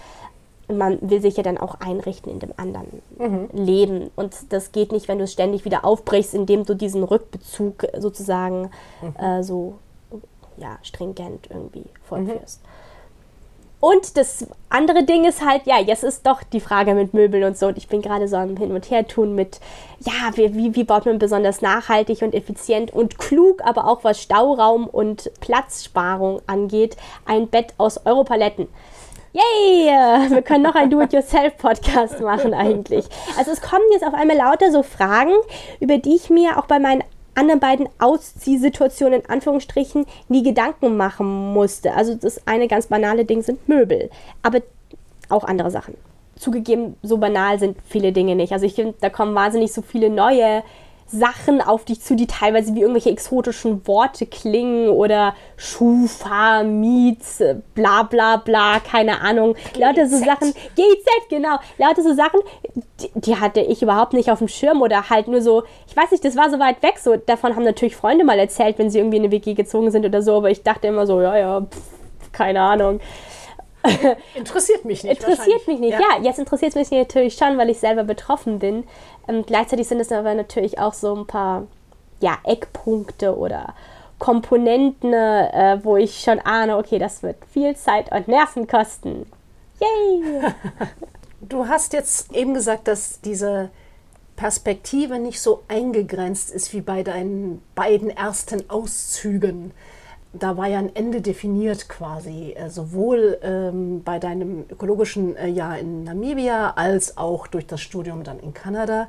Man 0.68 0.98
will 1.02 1.20
sich 1.20 1.36
ja 1.36 1.42
dann 1.42 1.58
auch 1.58 1.80
einrichten 1.80 2.32
in 2.32 2.38
dem 2.38 2.52
anderen 2.56 3.02
Leben. 3.52 4.10
Und 4.16 4.34
das 4.50 4.72
geht 4.72 4.92
nicht, 4.92 5.08
wenn 5.08 5.18
du 5.18 5.24
es 5.24 5.32
ständig 5.32 5.64
wieder 5.64 5.84
aufbrichst, 5.84 6.34
indem 6.34 6.64
du 6.64 6.74
diesen 6.74 7.02
Rückbezug 7.02 7.84
sozusagen 7.98 8.70
äh, 9.18 9.42
so 9.42 9.74
ja, 10.56 10.78
stringent 10.82 11.48
irgendwie 11.50 11.84
fortführst. 12.04 12.60
Und 13.82 14.16
das 14.16 14.46
andere 14.68 15.02
Ding 15.02 15.24
ist 15.24 15.44
halt, 15.44 15.66
ja, 15.66 15.80
jetzt 15.80 16.04
ist 16.04 16.24
doch 16.24 16.44
die 16.44 16.60
Frage 16.60 16.94
mit 16.94 17.14
Möbeln 17.14 17.42
und 17.42 17.58
so. 17.58 17.66
Und 17.66 17.76
ich 17.76 17.88
bin 17.88 18.00
gerade 18.00 18.28
so 18.28 18.36
am 18.36 18.56
Hin 18.56 18.70
und 18.70 18.88
Her 18.92 19.08
tun 19.08 19.34
mit, 19.34 19.58
ja, 19.98 20.30
wie, 20.36 20.54
wie, 20.54 20.76
wie 20.76 20.84
baut 20.84 21.04
man 21.04 21.18
besonders 21.18 21.62
nachhaltig 21.62 22.22
und 22.22 22.32
effizient 22.32 22.92
und 22.92 23.18
klug, 23.18 23.60
aber 23.64 23.88
auch 23.88 24.04
was 24.04 24.22
Stauraum 24.22 24.86
und 24.86 25.32
Platzsparung 25.40 26.42
angeht, 26.46 26.96
ein 27.26 27.48
Bett 27.48 27.74
aus 27.76 28.06
Europaletten. 28.06 28.68
Yay! 29.32 29.86
Wir 30.30 30.42
können 30.42 30.62
noch 30.62 30.76
einen 30.76 30.90
Do-it-yourself-Podcast 30.90 32.20
machen 32.20 32.54
eigentlich. 32.54 33.06
Also 33.36 33.50
es 33.50 33.60
kommen 33.60 33.82
jetzt 33.90 34.06
auf 34.06 34.14
einmal 34.14 34.36
lauter 34.36 34.70
so 34.70 34.84
Fragen, 34.84 35.32
über 35.80 35.98
die 35.98 36.14
ich 36.14 36.30
mir 36.30 36.56
auch 36.56 36.66
bei 36.66 36.78
meinen 36.78 37.02
anderen 37.34 37.60
beiden 37.60 37.88
Ausziehsituationen 37.98 39.20
in 39.20 39.28
Anführungsstrichen 39.28 40.06
nie 40.28 40.42
Gedanken 40.42 40.96
machen 40.96 41.52
musste. 41.52 41.94
Also 41.94 42.14
das 42.14 42.46
eine 42.46 42.68
ganz 42.68 42.86
banale 42.86 43.24
Ding 43.24 43.42
sind 43.42 43.68
Möbel, 43.68 44.10
aber 44.42 44.60
auch 45.28 45.44
andere 45.44 45.70
Sachen. 45.70 45.96
Zugegeben, 46.36 46.96
so 47.02 47.18
banal 47.18 47.58
sind 47.58 47.76
viele 47.86 48.12
Dinge 48.12 48.34
nicht. 48.34 48.52
Also 48.52 48.66
ich 48.66 48.74
finde, 48.74 48.94
da 49.00 49.10
kommen 49.10 49.34
wahnsinnig 49.34 49.72
so 49.72 49.82
viele 49.82 50.10
neue 50.10 50.62
Sachen 51.12 51.60
auf 51.60 51.84
dich 51.84 52.00
zu, 52.00 52.16
die 52.16 52.26
teilweise 52.26 52.74
wie 52.74 52.80
irgendwelche 52.80 53.10
exotischen 53.10 53.86
Worte 53.86 54.26
klingen 54.26 54.88
oder 54.88 55.34
Schufa, 55.56 56.62
Miets, 56.62 57.42
bla 57.74 58.02
bla 58.02 58.38
bla, 58.38 58.80
keine 58.80 59.20
Ahnung. 59.20 59.54
Lauter 59.76 60.08
so. 60.08 60.16
Sachen, 60.16 60.52
GZ, 60.74 61.28
genau. 61.28 61.58
Lauter 61.78 62.02
so 62.02 62.14
Sachen, 62.14 62.40
die, 63.00 63.10
die 63.14 63.36
hatte 63.36 63.60
ich 63.60 63.82
überhaupt 63.82 64.14
nicht 64.14 64.30
auf 64.30 64.38
dem 64.38 64.48
Schirm 64.48 64.80
oder 64.80 65.10
halt 65.10 65.28
nur 65.28 65.42
so, 65.42 65.64
ich 65.86 65.96
weiß 65.96 66.10
nicht, 66.10 66.24
das 66.24 66.36
war 66.36 66.50
so 66.50 66.58
weit 66.58 66.82
weg. 66.82 66.98
So, 66.98 67.16
davon 67.16 67.54
haben 67.54 67.64
natürlich 67.64 67.94
Freunde 67.94 68.24
mal 68.24 68.38
erzählt, 68.38 68.78
wenn 68.78 68.90
sie 68.90 68.98
irgendwie 68.98 69.18
in 69.18 69.24
eine 69.24 69.32
WG 69.32 69.54
gezogen 69.54 69.90
sind 69.90 70.06
oder 70.06 70.22
so, 70.22 70.36
aber 70.36 70.50
ich 70.50 70.62
dachte 70.62 70.86
immer 70.88 71.06
so, 71.06 71.20
ja, 71.20 71.36
ja, 71.36 71.60
pff, 71.60 72.32
keine 72.32 72.62
Ahnung. 72.62 73.00
Interessiert 74.34 74.84
mich 74.84 75.02
nicht. 75.02 75.20
Interessiert 75.20 75.66
mich 75.66 75.78
nicht. 75.80 75.98
Ja, 75.98 76.22
jetzt 76.22 76.38
interessiert 76.38 76.74
mich 76.74 76.90
natürlich 76.90 77.34
schon, 77.34 77.58
weil 77.58 77.70
ich 77.70 77.78
selber 77.78 78.04
betroffen 78.04 78.58
bin. 78.58 78.84
Ähm, 79.28 79.44
gleichzeitig 79.46 79.88
sind 79.88 80.00
es 80.00 80.12
aber 80.12 80.34
natürlich 80.34 80.78
auch 80.78 80.94
so 80.94 81.14
ein 81.14 81.26
paar 81.26 81.66
ja, 82.20 82.38
Eckpunkte 82.44 83.36
oder 83.36 83.74
Komponenten, 84.18 85.12
äh, 85.12 85.80
wo 85.82 85.96
ich 85.96 86.20
schon 86.20 86.38
ahne, 86.40 86.76
okay, 86.76 86.98
das 86.98 87.22
wird 87.22 87.36
viel 87.52 87.74
Zeit 87.76 88.12
und 88.12 88.28
Nerven 88.28 88.66
kosten. 88.66 89.26
Yay! 89.80 90.42
Du 91.44 91.66
hast 91.66 91.92
jetzt 91.92 92.32
eben 92.32 92.54
gesagt, 92.54 92.86
dass 92.86 93.20
diese 93.20 93.70
Perspektive 94.36 95.18
nicht 95.18 95.40
so 95.40 95.64
eingegrenzt 95.66 96.52
ist 96.52 96.72
wie 96.72 96.80
bei 96.80 97.02
deinen 97.02 97.60
beiden 97.74 98.10
ersten 98.10 98.70
Auszügen. 98.70 99.72
Da 100.34 100.56
war 100.56 100.66
ja 100.66 100.78
ein 100.78 100.94
Ende 100.96 101.20
definiert 101.20 101.90
quasi, 101.90 102.52
äh, 102.52 102.70
sowohl 102.70 103.38
ähm, 103.42 104.02
bei 104.02 104.18
deinem 104.18 104.64
ökologischen 104.70 105.36
äh, 105.36 105.46
Jahr 105.48 105.78
in 105.78 106.04
Namibia 106.04 106.70
als 106.74 107.18
auch 107.18 107.46
durch 107.46 107.66
das 107.66 107.82
Studium 107.82 108.24
dann 108.24 108.40
in 108.40 108.54
Kanada. 108.54 109.08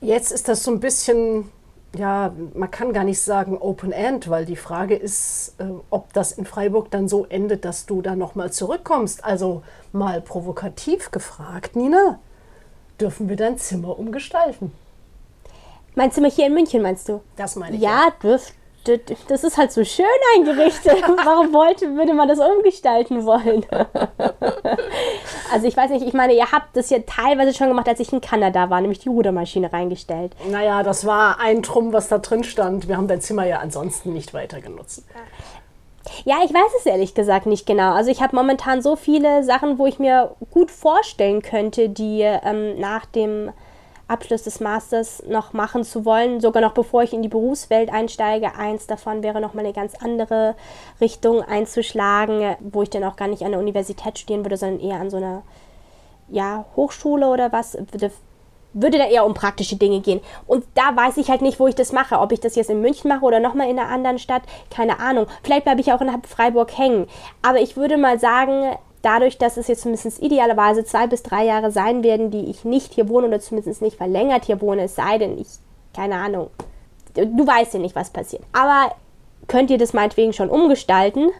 Jetzt 0.00 0.32
ist 0.32 0.48
das 0.48 0.64
so 0.64 0.72
ein 0.72 0.80
bisschen, 0.80 1.50
ja, 1.96 2.32
man 2.54 2.68
kann 2.70 2.92
gar 2.92 3.04
nicht 3.04 3.20
sagen 3.20 3.56
Open 3.58 3.92
End, 3.92 4.28
weil 4.28 4.44
die 4.44 4.56
Frage 4.56 4.96
ist, 4.96 5.54
äh, 5.58 5.64
ob 5.90 6.12
das 6.14 6.32
in 6.32 6.46
Freiburg 6.46 6.90
dann 6.90 7.08
so 7.08 7.24
endet, 7.24 7.64
dass 7.64 7.86
du 7.86 8.02
da 8.02 8.16
nochmal 8.16 8.50
zurückkommst. 8.52 9.24
Also 9.24 9.62
mal 9.92 10.20
provokativ 10.20 11.12
gefragt, 11.12 11.76
Nina, 11.76 12.18
dürfen 13.00 13.28
wir 13.28 13.36
dein 13.36 13.56
Zimmer 13.56 13.96
umgestalten? 13.96 14.72
Mein 15.94 16.10
Zimmer 16.10 16.28
hier 16.28 16.46
in 16.46 16.54
München, 16.54 16.82
meinst 16.82 17.08
du? 17.08 17.20
Das 17.36 17.54
meine 17.54 17.76
ich. 17.76 17.82
Ja, 17.82 18.08
dürft, 18.20 18.48
dürft- 18.50 18.54
das 19.28 19.44
ist 19.44 19.56
halt 19.56 19.72
so 19.72 19.84
schön 19.84 20.06
eingerichtet. 20.36 21.02
Warum 21.24 21.52
wollte, 21.52 21.94
würde 21.94 22.14
man 22.14 22.28
das 22.28 22.38
umgestalten 22.38 23.24
wollen? 23.24 23.64
also 25.52 25.66
ich 25.66 25.76
weiß 25.76 25.90
nicht, 25.90 26.06
ich 26.06 26.14
meine, 26.14 26.34
ihr 26.34 26.50
habt 26.50 26.76
das 26.76 26.90
ja 26.90 26.98
teilweise 27.06 27.54
schon 27.54 27.68
gemacht, 27.68 27.88
als 27.88 28.00
ich 28.00 28.12
in 28.12 28.20
Kanada 28.20 28.70
war, 28.70 28.80
nämlich 28.80 28.98
die 28.98 29.08
Rudermaschine 29.08 29.72
reingestellt. 29.72 30.32
Naja, 30.50 30.82
das 30.82 31.04
war 31.06 31.40
ein 31.40 31.62
Trumm, 31.62 31.92
was 31.92 32.08
da 32.08 32.18
drin 32.18 32.44
stand. 32.44 32.88
Wir 32.88 32.96
haben 32.96 33.08
dein 33.08 33.20
Zimmer 33.20 33.46
ja 33.46 33.58
ansonsten 33.58 34.12
nicht 34.12 34.34
weiter 34.34 34.60
genutzt. 34.60 35.04
Ja, 36.24 36.36
ich 36.44 36.52
weiß 36.52 36.72
es 36.78 36.86
ehrlich 36.86 37.14
gesagt 37.14 37.46
nicht 37.46 37.66
genau. 37.66 37.92
Also 37.92 38.10
ich 38.10 38.22
habe 38.22 38.36
momentan 38.36 38.82
so 38.82 38.96
viele 38.96 39.44
Sachen, 39.44 39.78
wo 39.78 39.86
ich 39.86 39.98
mir 39.98 40.34
gut 40.50 40.70
vorstellen 40.70 41.42
könnte, 41.42 41.88
die 41.88 42.20
ähm, 42.22 42.78
nach 42.78 43.06
dem 43.06 43.50
Abschluss 44.08 44.42
des 44.42 44.60
Masters 44.60 45.22
noch 45.26 45.52
machen 45.52 45.82
zu 45.82 46.04
wollen, 46.04 46.40
sogar 46.40 46.62
noch 46.62 46.72
bevor 46.72 47.02
ich 47.02 47.12
in 47.12 47.22
die 47.22 47.28
Berufswelt 47.28 47.92
einsteige. 47.92 48.54
Eins 48.54 48.86
davon 48.86 49.22
wäre 49.22 49.40
noch 49.40 49.54
mal 49.54 49.64
eine 49.64 49.72
ganz 49.72 49.94
andere 49.96 50.54
Richtung 51.00 51.42
einzuschlagen, 51.42 52.56
wo 52.60 52.82
ich 52.82 52.90
dann 52.90 53.04
auch 53.04 53.16
gar 53.16 53.28
nicht 53.28 53.42
an 53.42 53.50
der 53.50 53.60
Universität 53.60 54.18
studieren 54.18 54.44
würde, 54.44 54.56
sondern 54.56 54.80
eher 54.80 55.00
an 55.00 55.10
so 55.10 55.16
einer 55.16 55.42
ja, 56.28 56.64
Hochschule 56.76 57.28
oder 57.28 57.52
was. 57.52 57.76
Würde, 57.90 58.12
würde 58.72 58.98
da 58.98 59.06
eher 59.06 59.24
um 59.24 59.34
praktische 59.34 59.76
Dinge 59.76 60.00
gehen. 60.00 60.20
Und 60.46 60.64
da 60.74 60.94
weiß 60.94 61.16
ich 61.16 61.30
halt 61.30 61.42
nicht, 61.42 61.58
wo 61.58 61.66
ich 61.66 61.74
das 61.74 61.92
mache. 61.92 62.18
Ob 62.18 62.30
ich 62.30 62.40
das 62.40 62.56
jetzt 62.56 62.70
in 62.70 62.80
München 62.80 63.08
mache 63.08 63.24
oder 63.24 63.40
nochmal 63.40 63.70
in 63.70 63.78
einer 63.78 63.88
anderen 63.88 64.18
Stadt, 64.18 64.42
keine 64.70 65.00
Ahnung. 65.00 65.26
Vielleicht 65.42 65.64
bleibe 65.64 65.80
ich 65.80 65.92
auch 65.92 66.00
in 66.00 66.10
Freiburg 66.22 66.76
hängen. 66.76 67.06
Aber 67.42 67.58
ich 67.60 67.76
würde 67.76 67.96
mal 67.96 68.20
sagen, 68.20 68.76
dadurch, 69.02 69.38
dass 69.38 69.56
es 69.56 69.68
jetzt 69.68 69.82
zumindest 69.82 70.22
idealerweise 70.22 70.84
zwei 70.84 71.06
bis 71.06 71.22
drei 71.22 71.44
Jahre 71.44 71.70
sein 71.70 72.02
werden, 72.02 72.30
die 72.30 72.50
ich 72.50 72.64
nicht 72.64 72.94
hier 72.94 73.08
wohne 73.08 73.28
oder 73.28 73.40
zumindest 73.40 73.82
nicht 73.82 73.96
verlängert 73.96 74.44
hier 74.44 74.60
wohne, 74.60 74.84
es 74.84 74.94
sei 74.94 75.18
denn, 75.18 75.38
ich, 75.38 75.48
keine 75.94 76.16
Ahnung, 76.16 76.50
du 77.14 77.46
weißt 77.46 77.74
ja 77.74 77.80
nicht, 77.80 77.96
was 77.96 78.10
passiert. 78.10 78.42
Aber 78.52 78.94
könnt 79.48 79.70
ihr 79.70 79.78
das 79.78 79.92
meinetwegen 79.92 80.32
schon 80.32 80.50
umgestalten? 80.50 81.30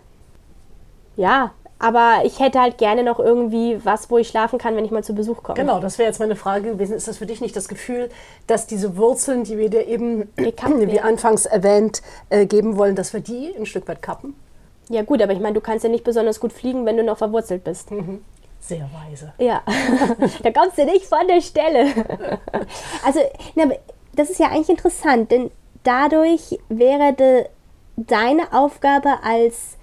Ja, 1.17 1.53
aber 1.79 2.23
ich 2.25 2.41
hätte 2.41 2.61
halt 2.61 2.79
gerne 2.79 3.03
noch 3.03 3.19
irgendwie 3.19 3.79
was, 3.85 4.11
wo 4.11 4.17
ich 4.17 4.29
schlafen 4.29 4.59
kann, 4.59 4.77
wenn 4.77 4.85
ich 4.85 4.91
mal 4.91 5.05
zu 5.05 5.15
Besuch 5.15 5.43
komme. 5.43 5.59
Genau, 5.59 5.79
das 5.79 5.99
wäre 5.99 6.09
jetzt 6.09 6.21
meine 6.21 6.37
Frage 6.37 6.73
gewesen. 6.73 6.97
Ist 6.97 7.07
das 7.07 7.19
für 7.19 7.27
dich 7.27 7.41
nicht 7.41 7.55
das 7.55 7.69
Gefühl, 7.69 8.09
dass 8.47 8.67
diese 8.67 8.97
Wurzeln, 8.97 9.45
die 9.45 9.59
wir 9.59 9.69
dir 9.69 9.87
eben, 9.87 10.31
wie 10.37 11.01
anfangs 11.01 11.45
erwähnt, 11.45 12.01
äh, 12.31 12.47
geben 12.47 12.79
wollen, 12.79 12.97
dass 12.97 13.13
wir 13.13 13.21
die 13.21 13.55
ein 13.59 13.67
Stück 13.67 13.87
weit 13.89 14.01
kappen? 14.01 14.35
Ja 14.89 15.03
gut, 15.03 15.21
aber 15.21 15.33
ich 15.33 15.41
meine, 15.41 15.55
du 15.55 15.61
kannst 15.61 15.85
ja 15.85 15.91
nicht 15.91 16.05
besonders 16.05 16.41
gut 16.41 16.53
fliegen, 16.53 16.87
wenn 16.87 16.97
du 16.97 17.05
noch 17.05 17.19
verwurzelt 17.19 17.65
bist. 17.65 17.91
Mhm. 17.91 18.25
Sehr 18.61 18.89
weise. 18.93 19.33
Ja, 19.39 19.63
da 20.43 20.51
kommst 20.51 20.79
du 20.79 20.85
nicht 20.85 21.07
von 21.07 21.27
der 21.29 21.41
Stelle. 21.41 21.87
also, 23.05 23.21
na, 23.55 23.67
das 24.15 24.31
ist 24.31 24.41
ja 24.41 24.49
eigentlich 24.49 24.71
interessant, 24.71 25.31
denn 25.31 25.51
dadurch 25.83 26.59
wäre 26.69 27.13
de, 27.13 27.47
deine 27.97 28.53
Aufgabe 28.53 29.19
als 29.23 29.77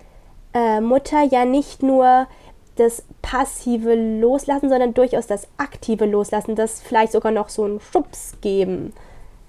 äh, 0.54 0.82
Mutter 0.82 1.24
ja 1.24 1.46
nicht 1.46 1.84
nur 1.84 2.28
das 2.76 3.04
passive 3.22 3.94
Loslassen, 3.94 4.70
sondern 4.70 4.94
durchaus 4.94 5.28
das 5.28 5.48
aktive 5.58 6.06
Loslassen, 6.06 6.56
das 6.56 6.82
vielleicht 6.82 7.12
sogar 7.12 7.32
noch 7.32 7.50
so 7.50 7.64
einen 7.64 7.80
Schubs 7.80 8.34
geben. 8.42 8.94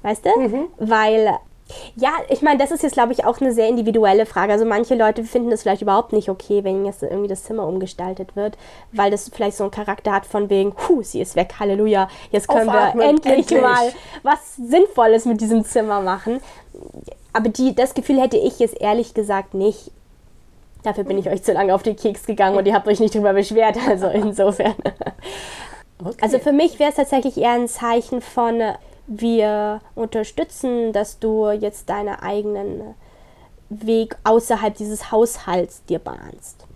Weißt 0.02 0.26
du? 0.26 0.38
Mhm. 0.38 0.66
Weil 0.78 1.38
ja, 1.96 2.12
ich 2.28 2.42
meine, 2.42 2.58
das 2.58 2.70
ist 2.70 2.82
jetzt, 2.82 2.92
glaube 2.92 3.12
ich, 3.12 3.24
auch 3.24 3.40
eine 3.40 3.52
sehr 3.52 3.68
individuelle 3.68 4.26
Frage. 4.26 4.52
Also 4.52 4.66
manche 4.66 4.94
Leute 4.94 5.24
finden 5.24 5.50
es 5.50 5.62
vielleicht 5.62 5.80
überhaupt 5.80 6.12
nicht 6.12 6.28
okay, 6.28 6.62
wenn 6.62 6.84
jetzt 6.84 7.02
irgendwie 7.02 7.28
das 7.28 7.44
Zimmer 7.44 7.66
umgestaltet 7.66 8.36
wird, 8.36 8.58
weil 8.92 9.10
das 9.10 9.30
vielleicht 9.30 9.56
so 9.56 9.64
einen 9.64 9.70
Charakter 9.70 10.12
hat 10.12 10.26
von 10.26 10.50
wegen, 10.50 10.72
puh, 10.72 11.02
sie 11.02 11.20
ist 11.20 11.36
weg, 11.36 11.54
Halleluja, 11.58 12.08
jetzt 12.30 12.48
können 12.48 12.68
Aufatmen, 12.68 13.02
wir 13.02 13.08
endlich, 13.08 13.38
endlich, 13.38 13.62
mal 13.62 13.92
was 14.22 14.56
Sinnvolles 14.56 15.24
mit 15.24 15.40
diesem 15.40 15.64
Zimmer 15.64 16.00
machen. 16.00 16.40
Aber 17.32 17.48
die, 17.48 17.74
das 17.74 17.94
Gefühl 17.94 18.20
hätte 18.20 18.36
ich 18.36 18.58
jetzt 18.58 18.80
ehrlich 18.80 19.14
gesagt 19.14 19.54
nicht. 19.54 19.90
Dafür 20.82 21.04
bin 21.04 21.16
ich 21.16 21.30
euch 21.30 21.42
zu 21.42 21.52
lange 21.52 21.74
auf 21.74 21.82
den 21.82 21.96
Keks 21.96 22.26
gegangen 22.26 22.58
und 22.58 22.66
ihr 22.66 22.74
habt 22.74 22.86
euch 22.86 23.00
nicht 23.00 23.14
drüber 23.14 23.32
beschwert. 23.32 23.78
Also 23.88 24.08
insofern. 24.08 24.74
Okay. 26.04 26.16
Also 26.20 26.38
für 26.38 26.52
mich 26.52 26.78
wäre 26.80 26.90
es 26.90 26.96
tatsächlich 26.96 27.38
eher 27.38 27.52
ein 27.52 27.68
Zeichen 27.68 28.20
von, 28.20 28.60
wir 29.06 29.80
unterstützen, 29.94 30.92
dass 30.92 31.18
du 31.18 31.50
jetzt 31.50 31.88
deinen 31.88 32.14
eigenen 32.14 32.94
Weg 33.68 34.16
außerhalb 34.24 34.74
dieses 34.76 35.10
Haushalts 35.10 35.84
dir 35.84 35.98
bahnst. 35.98 36.66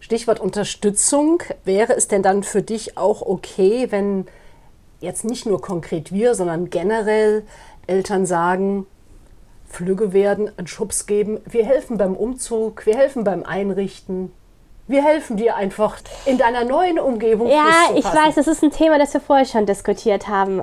Stichwort 0.00 0.40
Unterstützung. 0.40 1.42
Wäre 1.64 1.94
es 1.94 2.08
denn 2.08 2.22
dann 2.22 2.42
für 2.42 2.62
dich 2.62 2.98
auch 2.98 3.22
okay, 3.22 3.86
wenn 3.90 4.26
jetzt 5.00 5.24
nicht 5.24 5.46
nur 5.46 5.60
konkret 5.60 6.12
wir, 6.12 6.34
sondern 6.34 6.70
generell 6.70 7.44
Eltern 7.86 8.26
sagen, 8.26 8.86
Flügge 9.68 10.12
werden, 10.12 10.50
einen 10.56 10.66
Schubs 10.66 11.06
geben, 11.06 11.40
wir 11.46 11.64
helfen 11.64 11.98
beim 11.98 12.14
Umzug, 12.14 12.84
wir 12.84 12.96
helfen 12.96 13.24
beim 13.24 13.42
Einrichten, 13.42 14.32
wir 14.86 15.02
helfen 15.02 15.36
dir 15.36 15.56
einfach 15.56 15.98
in 16.26 16.36
deiner 16.36 16.64
neuen 16.64 16.98
Umgebung. 16.98 17.48
Ja, 17.48 17.94
ich 17.94 18.04
weiß, 18.04 18.34
das 18.34 18.46
ist 18.46 18.62
ein 18.62 18.70
Thema, 18.70 18.98
das 18.98 19.14
wir 19.14 19.20
vorher 19.20 19.46
schon 19.46 19.66
diskutiert 19.66 20.28
haben. 20.28 20.62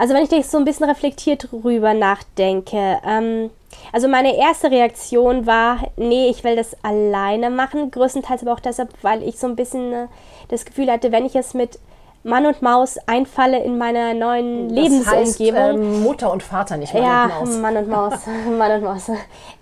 Also 0.00 0.14
wenn 0.14 0.22
ich 0.22 0.30
dich 0.30 0.46
so 0.46 0.56
ein 0.56 0.64
bisschen 0.64 0.88
reflektiert 0.88 1.48
drüber 1.50 1.92
nachdenke, 1.92 2.98
ähm, 3.06 3.50
also 3.92 4.08
meine 4.08 4.34
erste 4.34 4.70
Reaktion 4.70 5.46
war, 5.46 5.80
nee, 5.98 6.30
ich 6.30 6.42
will 6.42 6.56
das 6.56 6.74
alleine 6.82 7.50
machen, 7.50 7.90
größtenteils 7.90 8.40
aber 8.40 8.54
auch 8.54 8.60
deshalb, 8.60 8.88
weil 9.02 9.22
ich 9.22 9.38
so 9.38 9.46
ein 9.46 9.56
bisschen 9.56 9.92
äh, 9.92 10.06
das 10.48 10.64
Gefühl 10.64 10.90
hatte, 10.90 11.12
wenn 11.12 11.26
ich 11.26 11.36
es 11.36 11.52
mit 11.52 11.78
Mann 12.22 12.46
und 12.46 12.62
Maus 12.62 12.96
einfalle 13.06 13.62
in 13.62 13.76
meiner 13.76 14.14
neuen 14.14 14.70
das 14.70 14.78
Lebensumgebung. 14.78 15.60
Heißt, 15.60 15.74
ähm, 15.74 16.02
Mutter 16.02 16.32
und 16.32 16.42
Vater, 16.42 16.78
nicht 16.78 16.94
Mann 16.94 17.02
ja, 17.02 17.24
und 17.24 17.28
Maus. 17.28 17.58
Mann 17.58 17.76
und 17.76 17.88
Maus, 17.90 18.14
Mann 18.58 18.72
und 18.72 18.82
Maus. 18.82 19.10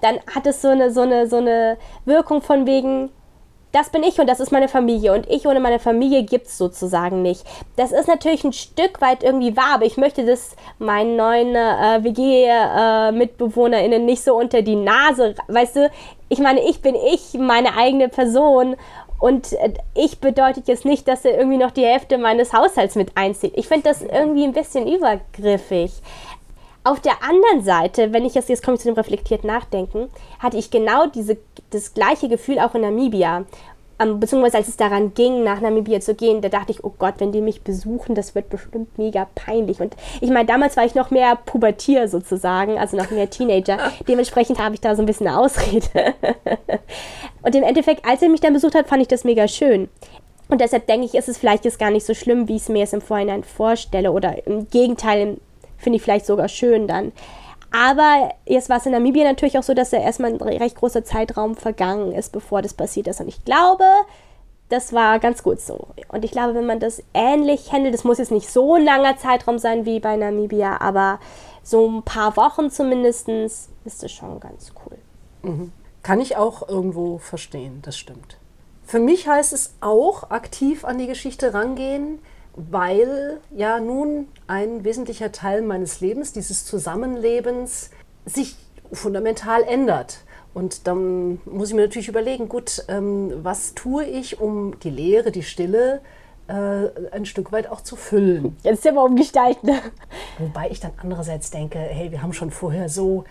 Dann 0.00 0.20
hat 0.32 0.46
es 0.46 0.62
so 0.62 0.68
eine, 0.68 0.92
so, 0.92 1.00
eine, 1.00 1.26
so 1.26 1.38
eine 1.38 1.78
Wirkung 2.04 2.42
von 2.42 2.64
wegen, 2.64 3.10
das 3.72 3.90
bin 3.90 4.02
ich 4.02 4.18
und 4.18 4.28
das 4.28 4.40
ist 4.40 4.52
meine 4.52 4.68
Familie 4.68 5.12
und 5.12 5.28
ich 5.28 5.46
ohne 5.46 5.60
meine 5.60 5.78
Familie 5.78 6.22
gibt 6.22 6.46
es 6.46 6.58
sozusagen 6.58 7.22
nicht. 7.22 7.44
Das 7.76 7.92
ist 7.92 8.08
natürlich 8.08 8.44
ein 8.44 8.52
Stück 8.52 9.00
weit 9.00 9.22
irgendwie 9.22 9.56
wahr, 9.56 9.74
aber 9.74 9.84
ich 9.84 9.96
möchte 9.96 10.24
das 10.24 10.56
meinen 10.78 11.16
neuen 11.16 11.54
äh, 11.54 12.02
WG-MitbewohnerInnen 12.02 14.02
äh, 14.02 14.04
nicht 14.04 14.24
so 14.24 14.36
unter 14.36 14.62
die 14.62 14.76
Nase, 14.76 15.34
weißt 15.48 15.76
du, 15.76 15.90
ich 16.30 16.38
meine, 16.38 16.62
ich 16.68 16.82
bin 16.82 16.94
ich, 16.94 17.34
meine 17.34 17.76
eigene 17.76 18.08
Person 18.08 18.76
und 19.18 19.52
äh, 19.52 19.74
ich 19.94 20.20
bedeutet 20.20 20.68
jetzt 20.68 20.84
nicht, 20.84 21.08
dass 21.08 21.24
er 21.24 21.36
irgendwie 21.36 21.58
noch 21.58 21.70
die 21.70 21.84
Hälfte 21.84 22.18
meines 22.18 22.52
Haushalts 22.52 22.94
mit 22.94 23.16
einzieht. 23.16 23.52
Ich 23.56 23.68
finde 23.68 23.88
das 23.88 24.02
irgendwie 24.02 24.44
ein 24.44 24.52
bisschen 24.52 24.86
übergriffig. 24.86 25.92
Auf 26.84 27.00
der 27.00 27.22
anderen 27.22 27.62
Seite, 27.62 28.12
wenn 28.12 28.24
ich 28.24 28.34
jetzt, 28.34 28.48
jetzt 28.48 28.62
komme 28.64 28.76
ich 28.76 28.80
zu 28.80 28.88
dem 28.88 28.94
reflektiert 28.94 29.44
Nachdenken, 29.44 30.08
hatte 30.38 30.56
ich 30.56 30.70
genau 30.70 31.06
diese, 31.06 31.36
das 31.70 31.92
gleiche 31.92 32.28
Gefühl 32.28 32.58
auch 32.58 32.74
in 32.74 32.82
Namibia. 32.82 33.44
Ähm, 34.00 34.20
beziehungsweise 34.20 34.58
als 34.58 34.68
es 34.68 34.76
daran 34.76 35.12
ging, 35.14 35.42
nach 35.42 35.60
Namibia 35.60 36.00
zu 36.00 36.14
gehen, 36.14 36.40
da 36.40 36.48
dachte 36.48 36.70
ich, 36.70 36.84
oh 36.84 36.94
Gott, 36.96 37.14
wenn 37.18 37.32
die 37.32 37.40
mich 37.40 37.62
besuchen, 37.62 38.14
das 38.14 38.34
wird 38.34 38.48
bestimmt 38.48 38.96
mega 38.96 39.26
peinlich. 39.34 39.80
Und 39.80 39.96
ich 40.20 40.30
meine, 40.30 40.46
damals 40.46 40.76
war 40.76 40.84
ich 40.84 40.94
noch 40.94 41.10
mehr 41.10 41.36
Pubertier 41.36 42.06
sozusagen, 42.06 42.78
also 42.78 42.96
noch 42.96 43.10
mehr 43.10 43.28
Teenager. 43.28 43.78
Dementsprechend 44.08 44.62
habe 44.62 44.74
ich 44.74 44.80
da 44.80 44.94
so 44.94 45.02
ein 45.02 45.06
bisschen 45.06 45.26
eine 45.26 45.38
Ausrede. 45.38 46.14
und 47.42 47.54
im 47.54 47.64
Endeffekt, 47.64 48.04
als 48.06 48.22
er 48.22 48.28
mich 48.28 48.40
dann 48.40 48.52
besucht 48.52 48.76
hat, 48.76 48.86
fand 48.86 49.02
ich 49.02 49.08
das 49.08 49.24
mega 49.24 49.48
schön. 49.48 49.88
Und 50.48 50.60
deshalb 50.60 50.86
denke 50.86 51.06
ich, 51.06 51.14
ist 51.14 51.28
es 51.28 51.36
vielleicht 51.36 51.64
jetzt 51.64 51.78
gar 51.78 51.90
nicht 51.90 52.06
so 52.06 52.14
schlimm, 52.14 52.48
wie 52.48 52.56
ich 52.56 52.62
es 52.62 52.68
mir 52.68 52.78
jetzt 52.78 52.94
im 52.94 53.02
Vorhinein 53.02 53.44
vorstelle. 53.44 54.12
Oder 54.12 54.46
im 54.46 54.70
Gegenteil, 54.70 55.38
finde 55.78 55.96
ich 55.96 56.02
vielleicht 56.02 56.26
sogar 56.26 56.48
schön 56.48 56.86
dann. 56.86 57.12
Aber 57.70 58.30
jetzt 58.46 58.68
war 58.68 58.78
es 58.78 58.86
in 58.86 58.92
Namibia 58.92 59.24
natürlich 59.24 59.58
auch 59.58 59.62
so, 59.62 59.74
dass 59.74 59.90
da 59.90 59.98
erstmal 59.98 60.32
ein 60.32 60.40
recht 60.40 60.76
großer 60.76 61.04
Zeitraum 61.04 61.54
vergangen 61.54 62.12
ist, 62.12 62.32
bevor 62.32 62.62
das 62.62 62.74
passiert 62.74 63.08
ist. 63.08 63.20
Und 63.20 63.28
ich 63.28 63.44
glaube, 63.44 63.84
das 64.68 64.92
war 64.92 65.18
ganz 65.18 65.42
gut 65.42 65.60
so. 65.60 65.88
Und 66.08 66.24
ich 66.24 66.30
glaube, 66.30 66.54
wenn 66.54 66.66
man 66.66 66.80
das 66.80 67.02
ähnlich 67.14 67.72
handelt, 67.72 67.94
das 67.94 68.04
muss 68.04 68.18
jetzt 68.18 68.30
nicht 68.30 68.50
so 68.50 68.74
ein 68.74 68.84
langer 68.84 69.16
Zeitraum 69.16 69.58
sein 69.58 69.84
wie 69.84 70.00
bei 70.00 70.16
Namibia, 70.16 70.80
aber 70.80 71.20
so 71.62 71.86
ein 71.86 72.02
paar 72.02 72.36
Wochen 72.36 72.70
zumindest 72.70 73.28
ist 73.28 73.68
das 73.84 74.10
schon 74.10 74.40
ganz 74.40 74.72
cool. 74.84 74.98
Mhm. 75.42 75.72
Kann 76.02 76.20
ich 76.20 76.36
auch 76.36 76.68
irgendwo 76.68 77.18
verstehen, 77.18 77.80
das 77.82 77.98
stimmt. 77.98 78.38
Für 78.84 78.98
mich 78.98 79.28
heißt 79.28 79.52
es 79.52 79.74
auch 79.80 80.30
aktiv 80.30 80.86
an 80.86 80.96
die 80.96 81.06
Geschichte 81.06 81.52
rangehen, 81.52 82.20
weil 82.70 83.40
ja 83.54 83.78
nun 83.78 84.28
ein 84.46 84.84
wesentlicher 84.84 85.32
Teil 85.32 85.62
meines 85.62 86.00
Lebens, 86.00 86.32
dieses 86.32 86.64
Zusammenlebens, 86.64 87.90
sich 88.26 88.56
fundamental 88.92 89.62
ändert. 89.62 90.18
Und 90.54 90.86
dann 90.86 91.40
muss 91.44 91.68
ich 91.68 91.74
mir 91.74 91.82
natürlich 91.82 92.08
überlegen, 92.08 92.48
gut, 92.48 92.84
ähm, 92.88 93.32
was 93.42 93.74
tue 93.74 94.04
ich, 94.04 94.40
um 94.40 94.78
die 94.80 94.90
Leere, 94.90 95.30
die 95.30 95.42
Stille 95.42 96.00
äh, 96.48 96.88
ein 97.12 97.26
Stück 97.26 97.52
weit 97.52 97.70
auch 97.70 97.82
zu 97.82 97.94
füllen. 97.94 98.56
Jetzt 98.62 98.82
sind 98.82 98.94
wir 98.94 99.04
umgestalten. 99.04 99.70
Wobei 100.38 100.70
ich 100.70 100.80
dann 100.80 100.92
andererseits 100.96 101.50
denke, 101.50 101.78
hey, 101.78 102.10
wir 102.10 102.22
haben 102.22 102.32
schon 102.32 102.50
vorher 102.50 102.88
so, 102.88 103.24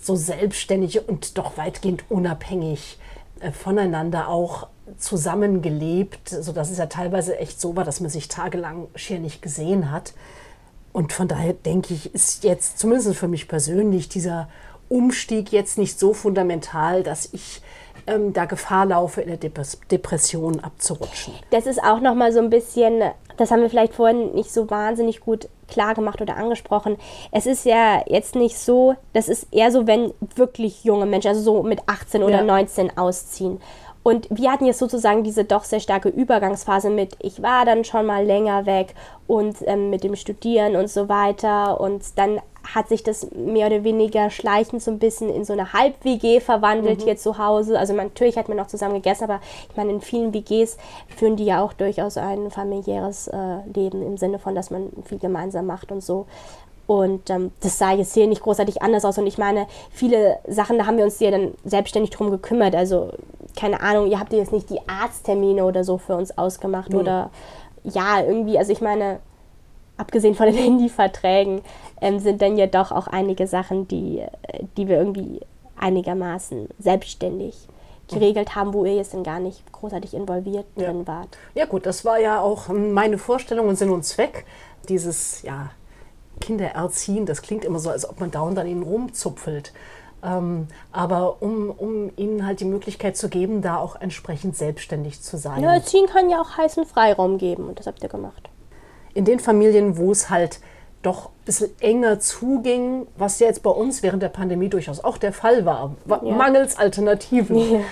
so 0.00 0.14
selbstständig 0.14 1.08
und 1.08 1.36
doch 1.36 1.56
weitgehend 1.56 2.04
unabhängig 2.10 2.98
voneinander 3.52 4.28
auch 4.28 4.68
zusammengelebt, 4.96 6.28
sodass 6.28 6.70
es 6.70 6.78
ja 6.78 6.86
teilweise 6.86 7.38
echt 7.38 7.60
so 7.60 7.76
war, 7.76 7.84
dass 7.84 8.00
man 8.00 8.10
sich 8.10 8.28
tagelang 8.28 8.88
schier 8.94 9.18
nicht 9.18 9.42
gesehen 9.42 9.90
hat. 9.90 10.14
Und 10.92 11.12
von 11.12 11.28
daher 11.28 11.52
denke 11.52 11.94
ich, 11.94 12.14
ist 12.14 12.44
jetzt 12.44 12.78
zumindest 12.78 13.14
für 13.16 13.28
mich 13.28 13.48
persönlich 13.48 14.08
dieser 14.08 14.48
Umstieg 14.88 15.52
jetzt 15.52 15.78
nicht 15.78 15.98
so 15.98 16.14
fundamental, 16.14 17.02
dass 17.02 17.28
ich 17.32 17.60
ähm, 18.08 18.32
da 18.32 18.46
Gefahr 18.46 18.86
laufe, 18.86 19.20
in 19.20 19.38
der 19.38 19.50
Depression 19.90 20.60
abzurutschen. 20.60 21.34
Das 21.50 21.66
ist 21.66 21.82
auch 21.82 22.00
nochmal 22.00 22.32
so 22.32 22.40
ein 22.40 22.50
bisschen, 22.50 23.02
das 23.36 23.50
haben 23.50 23.62
wir 23.62 23.70
vielleicht 23.70 23.94
vorhin 23.94 24.34
nicht 24.34 24.52
so 24.52 24.70
wahnsinnig 24.70 25.20
gut 25.20 25.48
klar 25.68 25.94
gemacht 25.94 26.20
oder 26.20 26.36
angesprochen. 26.36 26.96
Es 27.30 27.46
ist 27.46 27.64
ja 27.64 28.02
jetzt 28.06 28.34
nicht 28.34 28.58
so, 28.58 28.94
das 29.12 29.28
ist 29.28 29.46
eher 29.52 29.70
so, 29.70 29.86
wenn 29.86 30.12
wirklich 30.34 30.84
junge 30.84 31.06
Menschen, 31.06 31.28
also 31.28 31.42
so 31.42 31.62
mit 31.62 31.80
18 31.86 32.22
oder 32.22 32.38
ja. 32.38 32.44
19 32.44 32.96
ausziehen. 32.96 33.60
Und 34.02 34.26
wir 34.30 34.50
hatten 34.50 34.64
jetzt 34.64 34.78
sozusagen 34.78 35.22
diese 35.22 35.44
doch 35.44 35.64
sehr 35.64 35.80
starke 35.80 36.08
Übergangsphase 36.08 36.88
mit, 36.88 37.16
ich 37.20 37.42
war 37.42 37.66
dann 37.66 37.84
schon 37.84 38.06
mal 38.06 38.24
länger 38.24 38.64
weg 38.64 38.94
und 39.26 39.56
ähm, 39.66 39.90
mit 39.90 40.02
dem 40.02 40.16
Studieren 40.16 40.76
und 40.76 40.88
so 40.88 41.10
weiter. 41.10 41.78
Und 41.78 42.02
dann 42.16 42.40
hat 42.74 42.88
sich 42.88 43.02
das 43.02 43.30
mehr 43.32 43.66
oder 43.68 43.84
weniger 43.84 44.30
schleichend 44.30 44.82
so 44.82 44.90
ein 44.90 44.98
bisschen 44.98 45.30
in 45.30 45.44
so 45.44 45.52
eine 45.52 45.72
Halb-WG 45.72 46.40
verwandelt 46.40 47.00
mhm. 47.00 47.04
hier 47.04 47.16
zu 47.16 47.38
Hause. 47.38 47.78
Also 47.78 47.94
man, 47.94 48.06
natürlich 48.06 48.36
hat 48.36 48.48
man 48.48 48.56
noch 48.56 48.66
zusammen 48.66 48.94
gegessen, 48.94 49.24
aber 49.24 49.40
ich 49.70 49.76
meine, 49.76 49.90
in 49.90 50.00
vielen 50.00 50.34
WGs 50.34 50.76
führen 51.16 51.36
die 51.36 51.44
ja 51.44 51.62
auch 51.62 51.72
durchaus 51.72 52.16
ein 52.16 52.50
familiäres 52.50 53.28
äh, 53.28 53.58
Leben 53.74 54.02
im 54.02 54.16
Sinne 54.16 54.38
von, 54.38 54.54
dass 54.54 54.70
man 54.70 54.90
viel 55.04 55.18
gemeinsam 55.18 55.66
macht 55.66 55.90
und 55.92 56.02
so. 56.02 56.26
Und 56.86 57.28
ähm, 57.28 57.52
das 57.60 57.76
sah 57.78 57.92
jetzt 57.92 58.14
hier 58.14 58.26
nicht 58.26 58.42
großartig 58.42 58.80
anders 58.80 59.04
aus. 59.04 59.18
Und 59.18 59.26
ich 59.26 59.36
meine, 59.36 59.66
viele 59.90 60.38
Sachen, 60.48 60.78
da 60.78 60.86
haben 60.86 60.96
wir 60.96 61.04
uns 61.04 61.20
ja 61.20 61.30
dann 61.30 61.52
selbstständig 61.62 62.10
drum 62.10 62.30
gekümmert. 62.30 62.74
Also, 62.74 63.12
keine 63.56 63.82
Ahnung, 63.82 64.10
ihr 64.10 64.18
habt 64.18 64.32
jetzt 64.32 64.52
nicht 64.52 64.70
die 64.70 64.80
Arzttermine 64.88 65.64
oder 65.66 65.84
so 65.84 65.98
für 65.98 66.16
uns 66.16 66.38
ausgemacht. 66.38 66.94
Mhm. 66.94 66.98
Oder 66.98 67.30
ja, 67.84 68.22
irgendwie, 68.22 68.58
also 68.58 68.72
ich 68.72 68.80
meine, 68.80 69.20
abgesehen 69.98 70.34
von 70.34 70.46
den 70.46 70.56
Handyverträgen, 70.64 71.60
ähm, 72.00 72.18
sind 72.18 72.40
dann 72.40 72.56
ja 72.56 72.66
doch 72.66 72.90
auch 72.92 73.06
einige 73.08 73.46
Sachen, 73.46 73.86
die, 73.88 74.22
die 74.76 74.88
wir 74.88 74.96
irgendwie 74.98 75.40
einigermaßen 75.76 76.68
selbstständig 76.78 77.68
geregelt 78.10 78.54
haben, 78.54 78.72
wo 78.72 78.84
ihr 78.86 78.94
jetzt 78.96 79.12
dann 79.12 79.22
gar 79.22 79.38
nicht 79.38 79.70
großartig 79.70 80.14
involviert 80.14 80.64
Ja. 80.76 80.86
drin 80.86 81.06
wart. 81.06 81.36
Ja 81.54 81.66
gut, 81.66 81.84
das 81.84 82.04
war 82.04 82.18
ja 82.18 82.40
auch 82.40 82.68
ähm, 82.70 82.92
meine 82.92 83.18
Vorstellung 83.18 83.68
und 83.68 83.76
Sinn 83.76 83.90
und 83.90 84.04
Zweck. 84.04 84.46
Dieses, 84.88 85.42
ja, 85.42 85.70
Kinder 86.40 86.66
erziehen, 86.68 87.26
das 87.26 87.42
klingt 87.42 87.64
immer 87.64 87.78
so, 87.80 87.90
als 87.90 88.08
ob 88.08 88.20
man 88.20 88.30
dauernd 88.30 88.58
an 88.58 88.66
ihnen 88.66 88.82
rumzupfelt. 88.82 89.72
Ähm, 90.24 90.68
aber 90.90 91.42
um, 91.42 91.70
um 91.70 92.10
ihnen 92.16 92.46
halt 92.46 92.60
die 92.60 92.64
Möglichkeit 92.64 93.16
zu 93.16 93.28
geben, 93.28 93.60
da 93.60 93.76
auch 93.76 93.96
entsprechend 93.96 94.56
selbstständig 94.56 95.20
zu 95.20 95.36
sein. 95.36 95.62
Ja, 95.62 95.74
Erziehen 95.74 96.06
kann 96.06 96.30
ja 96.30 96.40
auch 96.40 96.56
heißen 96.56 96.86
Freiraum 96.86 97.38
geben 97.38 97.68
und 97.68 97.78
das 97.78 97.86
habt 97.86 98.02
ihr 98.02 98.08
gemacht. 98.08 98.48
In 99.14 99.24
den 99.24 99.40
Familien, 99.40 99.96
wo 99.96 100.10
es 100.12 100.30
halt 100.30 100.60
doch 101.02 101.26
ein 101.26 101.44
bisschen 101.44 101.70
enger 101.80 102.18
zuging, 102.20 103.06
was 103.16 103.38
ja 103.38 103.46
jetzt 103.46 103.62
bei 103.62 103.70
uns 103.70 104.02
während 104.02 104.22
der 104.22 104.28
Pandemie 104.30 104.68
durchaus 104.68 105.02
auch 105.02 105.16
der 105.18 105.32
Fall 105.32 105.64
war, 105.64 105.94
wa- 106.04 106.20
Ja. 106.24 106.34
mangels 106.34 106.76
Alternativen. 106.76 107.84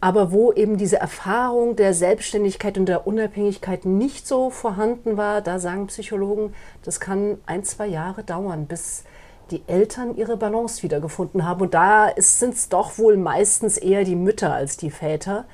Aber 0.00 0.30
wo 0.30 0.52
eben 0.52 0.76
diese 0.76 0.98
Erfahrung 0.98 1.74
der 1.74 1.92
Selbstständigkeit 1.92 2.78
und 2.78 2.86
der 2.86 3.06
Unabhängigkeit 3.08 3.84
nicht 3.84 4.28
so 4.28 4.48
vorhanden 4.50 5.16
war, 5.16 5.40
da 5.40 5.58
sagen 5.58 5.88
Psychologen, 5.88 6.54
das 6.84 7.00
kann 7.00 7.38
ein, 7.46 7.64
zwei 7.64 7.86
Jahre 7.88 8.22
dauern, 8.22 8.66
bis 8.66 9.02
die 9.50 9.62
Eltern 9.66 10.14
ihre 10.16 10.36
Balance 10.36 10.82
wiedergefunden 10.84 11.44
haben. 11.44 11.62
Und 11.62 11.74
da 11.74 12.10
sind 12.16 12.54
es 12.54 12.68
doch 12.68 12.98
wohl 12.98 13.16
meistens 13.16 13.76
eher 13.76 14.04
die 14.04 14.14
Mütter 14.14 14.52
als 14.52 14.76
die 14.76 14.90
Väter. 14.90 15.46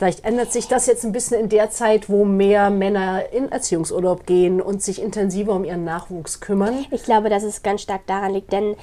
Vielleicht 0.00 0.24
ändert 0.24 0.50
sich 0.50 0.66
das 0.66 0.86
jetzt 0.86 1.04
ein 1.04 1.12
bisschen 1.12 1.38
in 1.38 1.50
der 1.50 1.68
Zeit, 1.68 2.08
wo 2.08 2.24
mehr 2.24 2.70
Männer 2.70 3.30
in 3.34 3.52
Erziehungsurlaub 3.52 4.24
gehen 4.24 4.62
und 4.62 4.82
sich 4.82 5.02
intensiver 5.02 5.52
um 5.52 5.62
ihren 5.62 5.84
Nachwuchs 5.84 6.40
kümmern. 6.40 6.86
Ich 6.90 7.02
glaube, 7.02 7.28
dass 7.28 7.42
es 7.42 7.62
ganz 7.62 7.82
stark 7.82 8.06
daran 8.06 8.32
liegt, 8.32 8.50
denn 8.50 8.76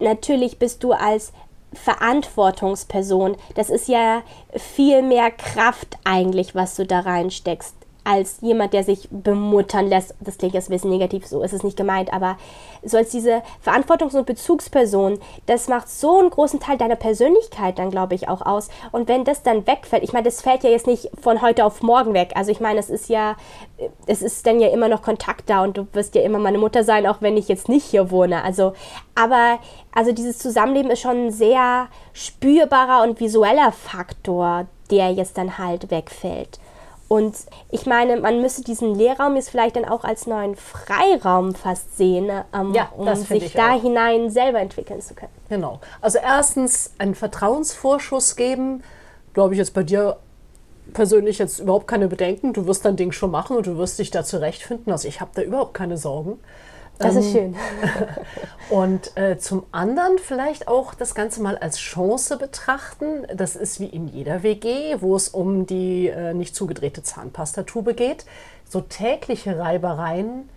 natürlich 0.00 0.58
bist 0.58 0.82
du 0.82 0.90
als 0.90 1.32
Verantwortungsperson, 1.74 3.36
das 3.54 3.70
ist 3.70 3.86
ja 3.86 4.24
viel 4.52 5.02
mehr 5.02 5.30
Kraft 5.30 5.96
eigentlich, 6.02 6.56
was 6.56 6.74
du 6.74 6.84
da 6.84 6.98
reinsteckst, 6.98 7.76
als 8.04 8.38
jemand, 8.42 8.74
der 8.74 8.84
sich 8.84 9.08
bemuttern 9.10 9.88
lässt. 9.88 10.14
Das 10.20 10.38
klingt 10.38 10.54
jetzt 10.54 10.68
ein 10.68 10.74
bisschen 10.74 10.90
negativ, 10.90 11.26
so 11.26 11.42
ist 11.42 11.54
es 11.54 11.62
nicht 11.62 11.76
gemeint, 11.76 12.12
aber 12.12 12.36
so 12.82 12.98
als 12.98 13.10
diese 13.10 13.42
Verantwortungs- 13.64 14.16
und 14.16 14.26
Bezugsperson, 14.26 15.18
das 15.46 15.68
macht 15.68 15.88
so 15.88 16.18
einen 16.18 16.30
großen 16.30 16.60
Teil 16.60 16.76
deiner 16.76 16.96
Persönlichkeit 16.96 17.78
dann, 17.78 17.90
glaube 17.90 18.14
ich, 18.14 18.28
auch 18.28 18.42
aus. 18.42 18.68
Und 18.92 19.08
wenn 19.08 19.24
das 19.24 19.42
dann 19.42 19.66
wegfällt, 19.66 20.04
ich 20.04 20.12
meine, 20.12 20.24
das 20.24 20.42
fällt 20.42 20.64
ja 20.64 20.70
jetzt 20.70 20.86
nicht 20.86 21.10
von 21.20 21.40
heute 21.40 21.64
auf 21.64 21.82
morgen 21.82 22.12
weg. 22.12 22.32
Also 22.34 22.50
ich 22.50 22.60
meine, 22.60 22.78
es 22.78 22.90
ist 22.90 23.08
ja, 23.08 23.36
es 24.06 24.20
ist 24.20 24.46
dann 24.46 24.60
ja 24.60 24.68
immer 24.68 24.88
noch 24.88 25.02
Kontakt 25.02 25.48
da 25.48 25.62
und 25.62 25.76
du 25.76 25.86
wirst 25.94 26.14
ja 26.14 26.22
immer 26.22 26.38
meine 26.38 26.58
Mutter 26.58 26.84
sein, 26.84 27.06
auch 27.06 27.22
wenn 27.22 27.38
ich 27.38 27.48
jetzt 27.48 27.68
nicht 27.68 27.86
hier 27.86 28.10
wohne. 28.10 28.44
Also, 28.44 28.74
aber 29.14 29.58
also 29.94 30.12
dieses 30.12 30.38
Zusammenleben 30.38 30.90
ist 30.90 31.00
schon 31.00 31.26
ein 31.26 31.32
sehr 31.32 31.86
spürbarer 32.12 33.02
und 33.02 33.18
visueller 33.20 33.72
Faktor, 33.72 34.66
der 34.90 35.12
jetzt 35.12 35.38
dann 35.38 35.56
halt 35.56 35.90
wegfällt. 35.90 36.58
Und 37.06 37.36
ich 37.70 37.86
meine, 37.86 38.18
man 38.18 38.40
müsste 38.40 38.62
diesen 38.62 38.94
Lehrraum 38.94 39.36
jetzt 39.36 39.50
vielleicht 39.50 39.76
dann 39.76 39.84
auch 39.84 40.04
als 40.04 40.26
neuen 40.26 40.56
Freiraum 40.56 41.54
fast 41.54 41.96
sehen, 41.96 42.30
ähm, 42.54 42.72
Ja, 42.74 42.88
um 42.96 43.14
sich 43.14 43.44
ich 43.44 43.52
da 43.52 43.74
auch. 43.74 43.82
hinein 43.82 44.30
selber 44.30 44.58
entwickeln 44.60 45.00
zu 45.00 45.14
können. 45.14 45.30
Genau. 45.48 45.80
Also 46.00 46.18
erstens 46.18 46.92
einen 46.98 47.14
Vertrauensvorschuss 47.14 48.36
geben. 48.36 48.82
Glaube 49.34 49.54
ich 49.54 49.58
jetzt 49.58 49.74
bei 49.74 49.82
dir 49.82 50.16
persönlich 50.92 51.38
jetzt 51.38 51.60
überhaupt 51.60 51.86
keine 51.86 52.08
Bedenken. 52.08 52.52
Du 52.52 52.66
wirst 52.66 52.84
dein 52.84 52.96
Ding 52.96 53.12
schon 53.12 53.30
machen 53.30 53.56
und 53.56 53.66
du 53.66 53.76
wirst 53.76 53.98
dich 53.98 54.10
da 54.10 54.24
zurechtfinden. 54.24 54.90
Also 54.92 55.06
ich 55.08 55.20
habe 55.20 55.30
da 55.34 55.42
überhaupt 55.42 55.74
keine 55.74 55.96
Sorgen. 55.98 56.38
Das 56.98 57.16
ist 57.16 57.26
Ähm, 57.26 57.32
schön. 57.32 57.56
Und 58.70 59.16
äh, 59.16 59.36
zum 59.38 59.66
anderen 59.72 60.18
vielleicht 60.18 60.68
auch 60.68 60.94
das 60.94 61.14
Ganze 61.14 61.42
mal 61.42 61.58
als 61.58 61.78
Chance 61.78 62.38
betrachten. 62.38 63.26
Das 63.34 63.56
ist 63.56 63.80
wie 63.80 63.86
in 63.86 64.08
jeder 64.08 64.42
WG, 64.42 64.96
wo 65.00 65.16
es 65.16 65.28
um 65.28 65.66
die 65.66 66.08
äh, 66.08 66.34
nicht 66.34 66.54
zugedrehte 66.54 67.02
Zahnpastatube 67.02 67.94
geht. 67.94 68.24
So 68.68 68.80
tägliche 68.80 69.58
Reibereien 69.58 70.48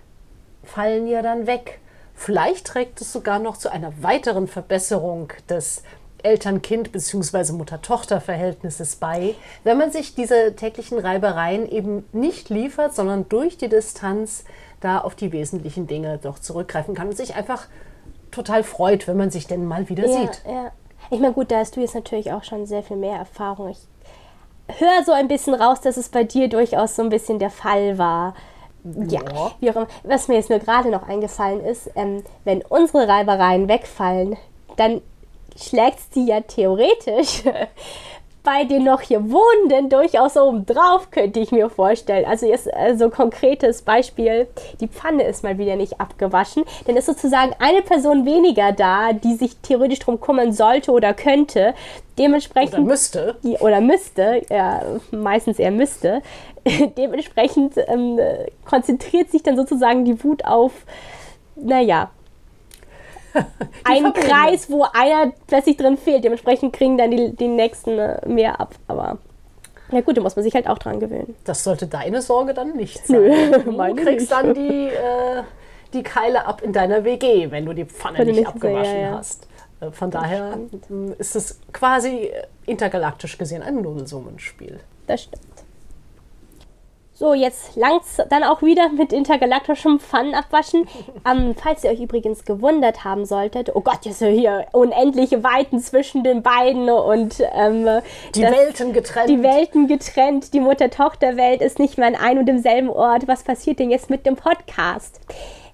fallen 0.63 1.07
ja 1.07 1.21
dann 1.21 1.47
weg. 1.47 1.79
Vielleicht 2.15 2.65
trägt 2.67 3.01
es 3.01 3.13
sogar 3.13 3.39
noch 3.39 3.57
zu 3.57 3.71
einer 3.71 3.91
weiteren 4.01 4.47
Verbesserung 4.47 5.33
des 5.49 5.83
Eltern-Kind- 6.23 6.91
bzw. 6.91 7.53
Mutter-Tochter-Verhältnisses 7.53 8.95
bei, 8.95 9.35
wenn 9.63 9.77
man 9.77 9.91
sich 9.91 10.15
diese 10.15 10.55
täglichen 10.55 10.97
Reibereien 10.97 11.69
eben 11.69 12.05
nicht 12.11 12.49
liefert, 12.49 12.95
sondern 12.95 13.29
durch 13.29 13.57
die 13.57 13.69
Distanz 13.69 14.43
da 14.79 14.99
auf 14.99 15.15
die 15.15 15.31
wesentlichen 15.31 15.87
Dinge 15.87 16.17
doch 16.21 16.39
zurückgreifen 16.39 16.93
kann 16.95 17.07
und 17.07 17.17
sich 17.17 17.35
einfach 17.35 17.67
total 18.31 18.63
freut, 18.63 19.07
wenn 19.07 19.17
man 19.17 19.31
sich 19.31 19.47
denn 19.47 19.65
mal 19.65 19.89
wieder 19.89 20.05
Ja, 20.05 20.19
sieht. 20.21 20.41
ja. 20.47 20.71
Ich 21.09 21.19
meine, 21.19 21.33
gut, 21.33 21.51
da 21.51 21.59
hast 21.59 21.75
du 21.75 21.79
jetzt 21.81 21.95
natürlich 21.95 22.31
auch 22.33 22.43
schon 22.43 22.65
sehr 22.65 22.83
viel 22.83 22.97
mehr 22.97 23.17
Erfahrung. 23.17 23.69
Ich 23.69 23.77
höre 24.79 25.03
so 25.05 25.13
ein 25.13 25.27
bisschen 25.29 25.53
raus, 25.53 25.79
dass 25.81 25.95
es 25.97 26.09
bei 26.09 26.23
dir 26.23 26.49
durchaus 26.49 26.95
so 26.95 27.01
ein 27.03 27.09
bisschen 27.09 27.39
der 27.39 27.49
Fall 27.51 27.97
war. 27.97 28.35
Ja, 28.83 29.21
Ja. 29.21 29.51
wie 29.59 29.69
auch 29.71 29.75
immer. 29.77 29.87
Was 30.03 30.27
mir 30.27 30.35
jetzt 30.35 30.49
nur 30.49 30.59
gerade 30.59 30.89
noch 30.89 31.07
eingefallen 31.07 31.61
ist, 31.63 31.89
ähm, 31.95 32.23
wenn 32.43 32.61
unsere 32.63 33.07
Reibereien 33.07 33.67
wegfallen, 33.69 34.35
dann 34.75 35.01
schlägt 35.55 35.99
es 35.99 36.09
die 36.09 36.25
ja 36.25 36.41
theoretisch 36.41 37.43
bei 38.47 38.63
den 38.63 38.85
noch 38.85 39.01
hier 39.01 39.29
Wohnenden 39.29 39.89
durchaus 39.89 40.37
oben 40.37 40.65
drauf, 40.65 41.11
könnte 41.11 41.41
ich 41.41 41.51
mir 41.51 41.69
vorstellen. 41.69 42.23
Also 42.23 42.45
jetzt 42.45 42.67
äh, 42.67 42.95
so 42.95 43.09
konkretes 43.09 43.81
Beispiel, 43.81 44.47
die 44.79 44.87
Pfanne 44.87 45.23
ist 45.23 45.43
mal 45.43 45.57
wieder 45.57 45.75
nicht 45.75 45.99
abgewaschen, 45.99 46.63
dann 46.85 46.95
ist 46.95 47.07
sozusagen 47.07 47.53
eine 47.59 47.81
Person 47.81 48.25
weniger 48.25 48.71
da, 48.71 49.11
die 49.11 49.35
sich 49.35 49.57
theoretisch 49.57 49.99
drum 49.99 50.21
kümmern 50.21 50.53
sollte 50.53 50.93
oder 50.93 51.13
könnte. 51.13 51.73
Dementsprechend 52.17 52.75
Oder 52.75 52.83
müsste. 52.83 53.35
oder 53.59 53.81
müsste, 53.81 54.41
ja, 54.49 54.81
meistens 55.11 55.59
eher 55.59 55.71
müsste, 55.71 56.21
dementsprechend 56.97 57.73
ähm, 57.75 58.17
äh, 58.17 58.49
konzentriert 58.63 59.29
sich 59.29 59.43
dann 59.43 59.57
sozusagen 59.57 60.05
die 60.05 60.23
Wut 60.23 60.45
auf, 60.45 60.71
naja, 61.57 62.11
einen 63.83 64.13
Verbindung. 64.13 64.13
Kreis, 64.13 64.69
wo 64.69 64.85
einer 64.93 65.31
plötzlich 65.47 65.77
drin 65.77 65.97
fehlt. 65.97 66.23
Dementsprechend 66.23 66.73
kriegen 66.73 66.97
dann 66.97 67.11
die, 67.11 67.35
die 67.35 67.47
nächsten 67.47 67.97
äh, 67.99 68.27
mehr 68.27 68.59
ab. 68.59 68.75
Aber 68.87 69.17
ja 69.91 70.01
gut, 70.01 70.17
da 70.17 70.21
muss 70.21 70.35
man 70.35 70.43
sich 70.43 70.53
halt 70.53 70.67
auch 70.67 70.77
dran 70.77 70.99
gewöhnen. 70.99 71.35
Das 71.45 71.63
sollte 71.63 71.87
deine 71.87 72.21
Sorge 72.21 72.53
dann 72.53 72.75
nicht 72.75 73.05
sein. 73.07 73.21
Nö, 73.21 73.51
du 73.63 73.95
kriegst 73.95 74.07
nicht. 74.19 74.31
dann 74.31 74.53
die, 74.53 74.87
äh, 74.87 75.43
die 75.93 76.03
Keile 76.03 76.45
ab 76.45 76.61
in 76.61 76.73
deiner 76.73 77.03
WG, 77.03 77.49
wenn 77.51 77.65
du 77.65 77.73
die 77.73 77.85
Pfanne 77.85 78.25
nicht 78.25 78.35
nicht- 78.37 78.47
abgewaschen 78.47 78.95
ja, 78.95 79.01
ja. 79.11 79.17
hast. 79.17 79.47
Äh, 79.79 79.91
Von 79.91 80.11
daher 80.11 80.57
ähm, 80.89 81.15
ist 81.17 81.35
es 81.35 81.59
quasi 81.71 82.25
äh, 82.25 82.43
intergalaktisch 82.65 83.37
gesehen 83.37 83.61
ein 83.61 83.81
Nullsummenspiel. 83.81 84.79
Das 85.05 85.23
stimmt. 85.23 85.46
So, 87.19 87.33
jetzt 87.33 87.75
langt's 87.75 88.17
dann 88.29 88.43
auch 88.43 88.61
wieder 88.61 88.89
mit 88.89 89.11
intergalaktischem 89.11 89.99
Pfannen 89.99 90.35
abwaschen. 90.35 90.87
Ähm, 91.29 91.55
falls 91.61 91.83
ihr 91.83 91.89
euch 91.89 91.99
übrigens 91.99 92.45
gewundert 92.45 93.03
haben 93.03 93.25
solltet, 93.25 93.75
oh 93.75 93.81
Gott, 93.81 94.05
jetzt 94.05 94.19
sind 94.19 94.33
hier 94.37 94.65
unendliche 94.71 95.43
Weiten 95.43 95.79
zwischen 95.79 96.23
den 96.23 96.41
beiden 96.41 96.89
und 96.89 97.41
ähm, 97.53 97.85
Die 98.33 98.41
das- 98.41 98.51
Welten 98.51 98.93
getrennt. 98.93 99.29
die 99.29 99.43
Welten 99.43 99.87
getrennt, 99.87 100.53
die 100.53 100.61
Mutter-Tochter-Welt 100.61 101.61
ist 101.61 101.79
nicht 101.79 101.97
mehr 101.97 102.07
an 102.07 102.15
einem 102.15 102.39
und 102.41 102.45
demselben 102.45 102.89
Ort. 102.89 103.27
Was 103.27 103.43
passiert 103.43 103.79
denn 103.79 103.89
jetzt 103.89 104.09
mit 104.09 104.25
dem 104.25 104.37
Podcast? 104.37 105.19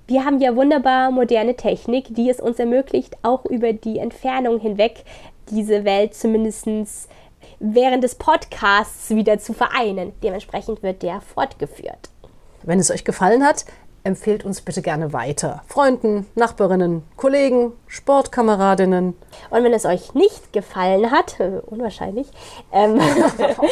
Wir 0.08 0.26
haben 0.26 0.40
ja 0.42 0.56
wunderbar 0.56 1.12
moderne 1.12 1.56
Technik, 1.56 2.16
die 2.16 2.30
es 2.32 2.40
uns 2.40 2.58
ermöglicht, 2.58 3.16
auch 3.22 3.46
über 3.46 3.74
die 3.74 4.00
Entfernung 4.00 4.60
hinweg 4.60 5.04
diese 5.52 5.84
Welt 5.86 6.16
zumindest 6.16 6.68
während 7.64 8.04
des 8.04 8.16
Podcasts 8.16 9.12
wieder 9.12 9.40
zu 9.40 9.54
vereinen. 9.54 10.12
Dementsprechend 10.22 10.84
wird 10.84 11.02
der 11.02 11.22
fortgeführt. 11.22 12.10
Wenn 12.64 12.78
es 12.78 12.92
euch 12.92 13.06
gefallen 13.06 13.46
hat, 13.46 13.64
empfehlt 14.04 14.44
uns 14.44 14.60
bitte 14.60 14.82
gerne 14.82 15.14
weiter. 15.14 15.64
Freunden, 15.68 16.26
Nachbarinnen, 16.36 17.04
Kollegen, 17.16 17.72
Sportkameradinnen. 17.88 19.16
Und 19.50 19.64
wenn 19.64 19.72
es 19.72 19.86
euch 19.86 20.14
nicht 20.14 20.52
gefallen 20.52 21.10
hat, 21.10 21.40
äh, 21.40 21.62
unwahrscheinlich, 21.66 22.28
ähm, 22.74 23.00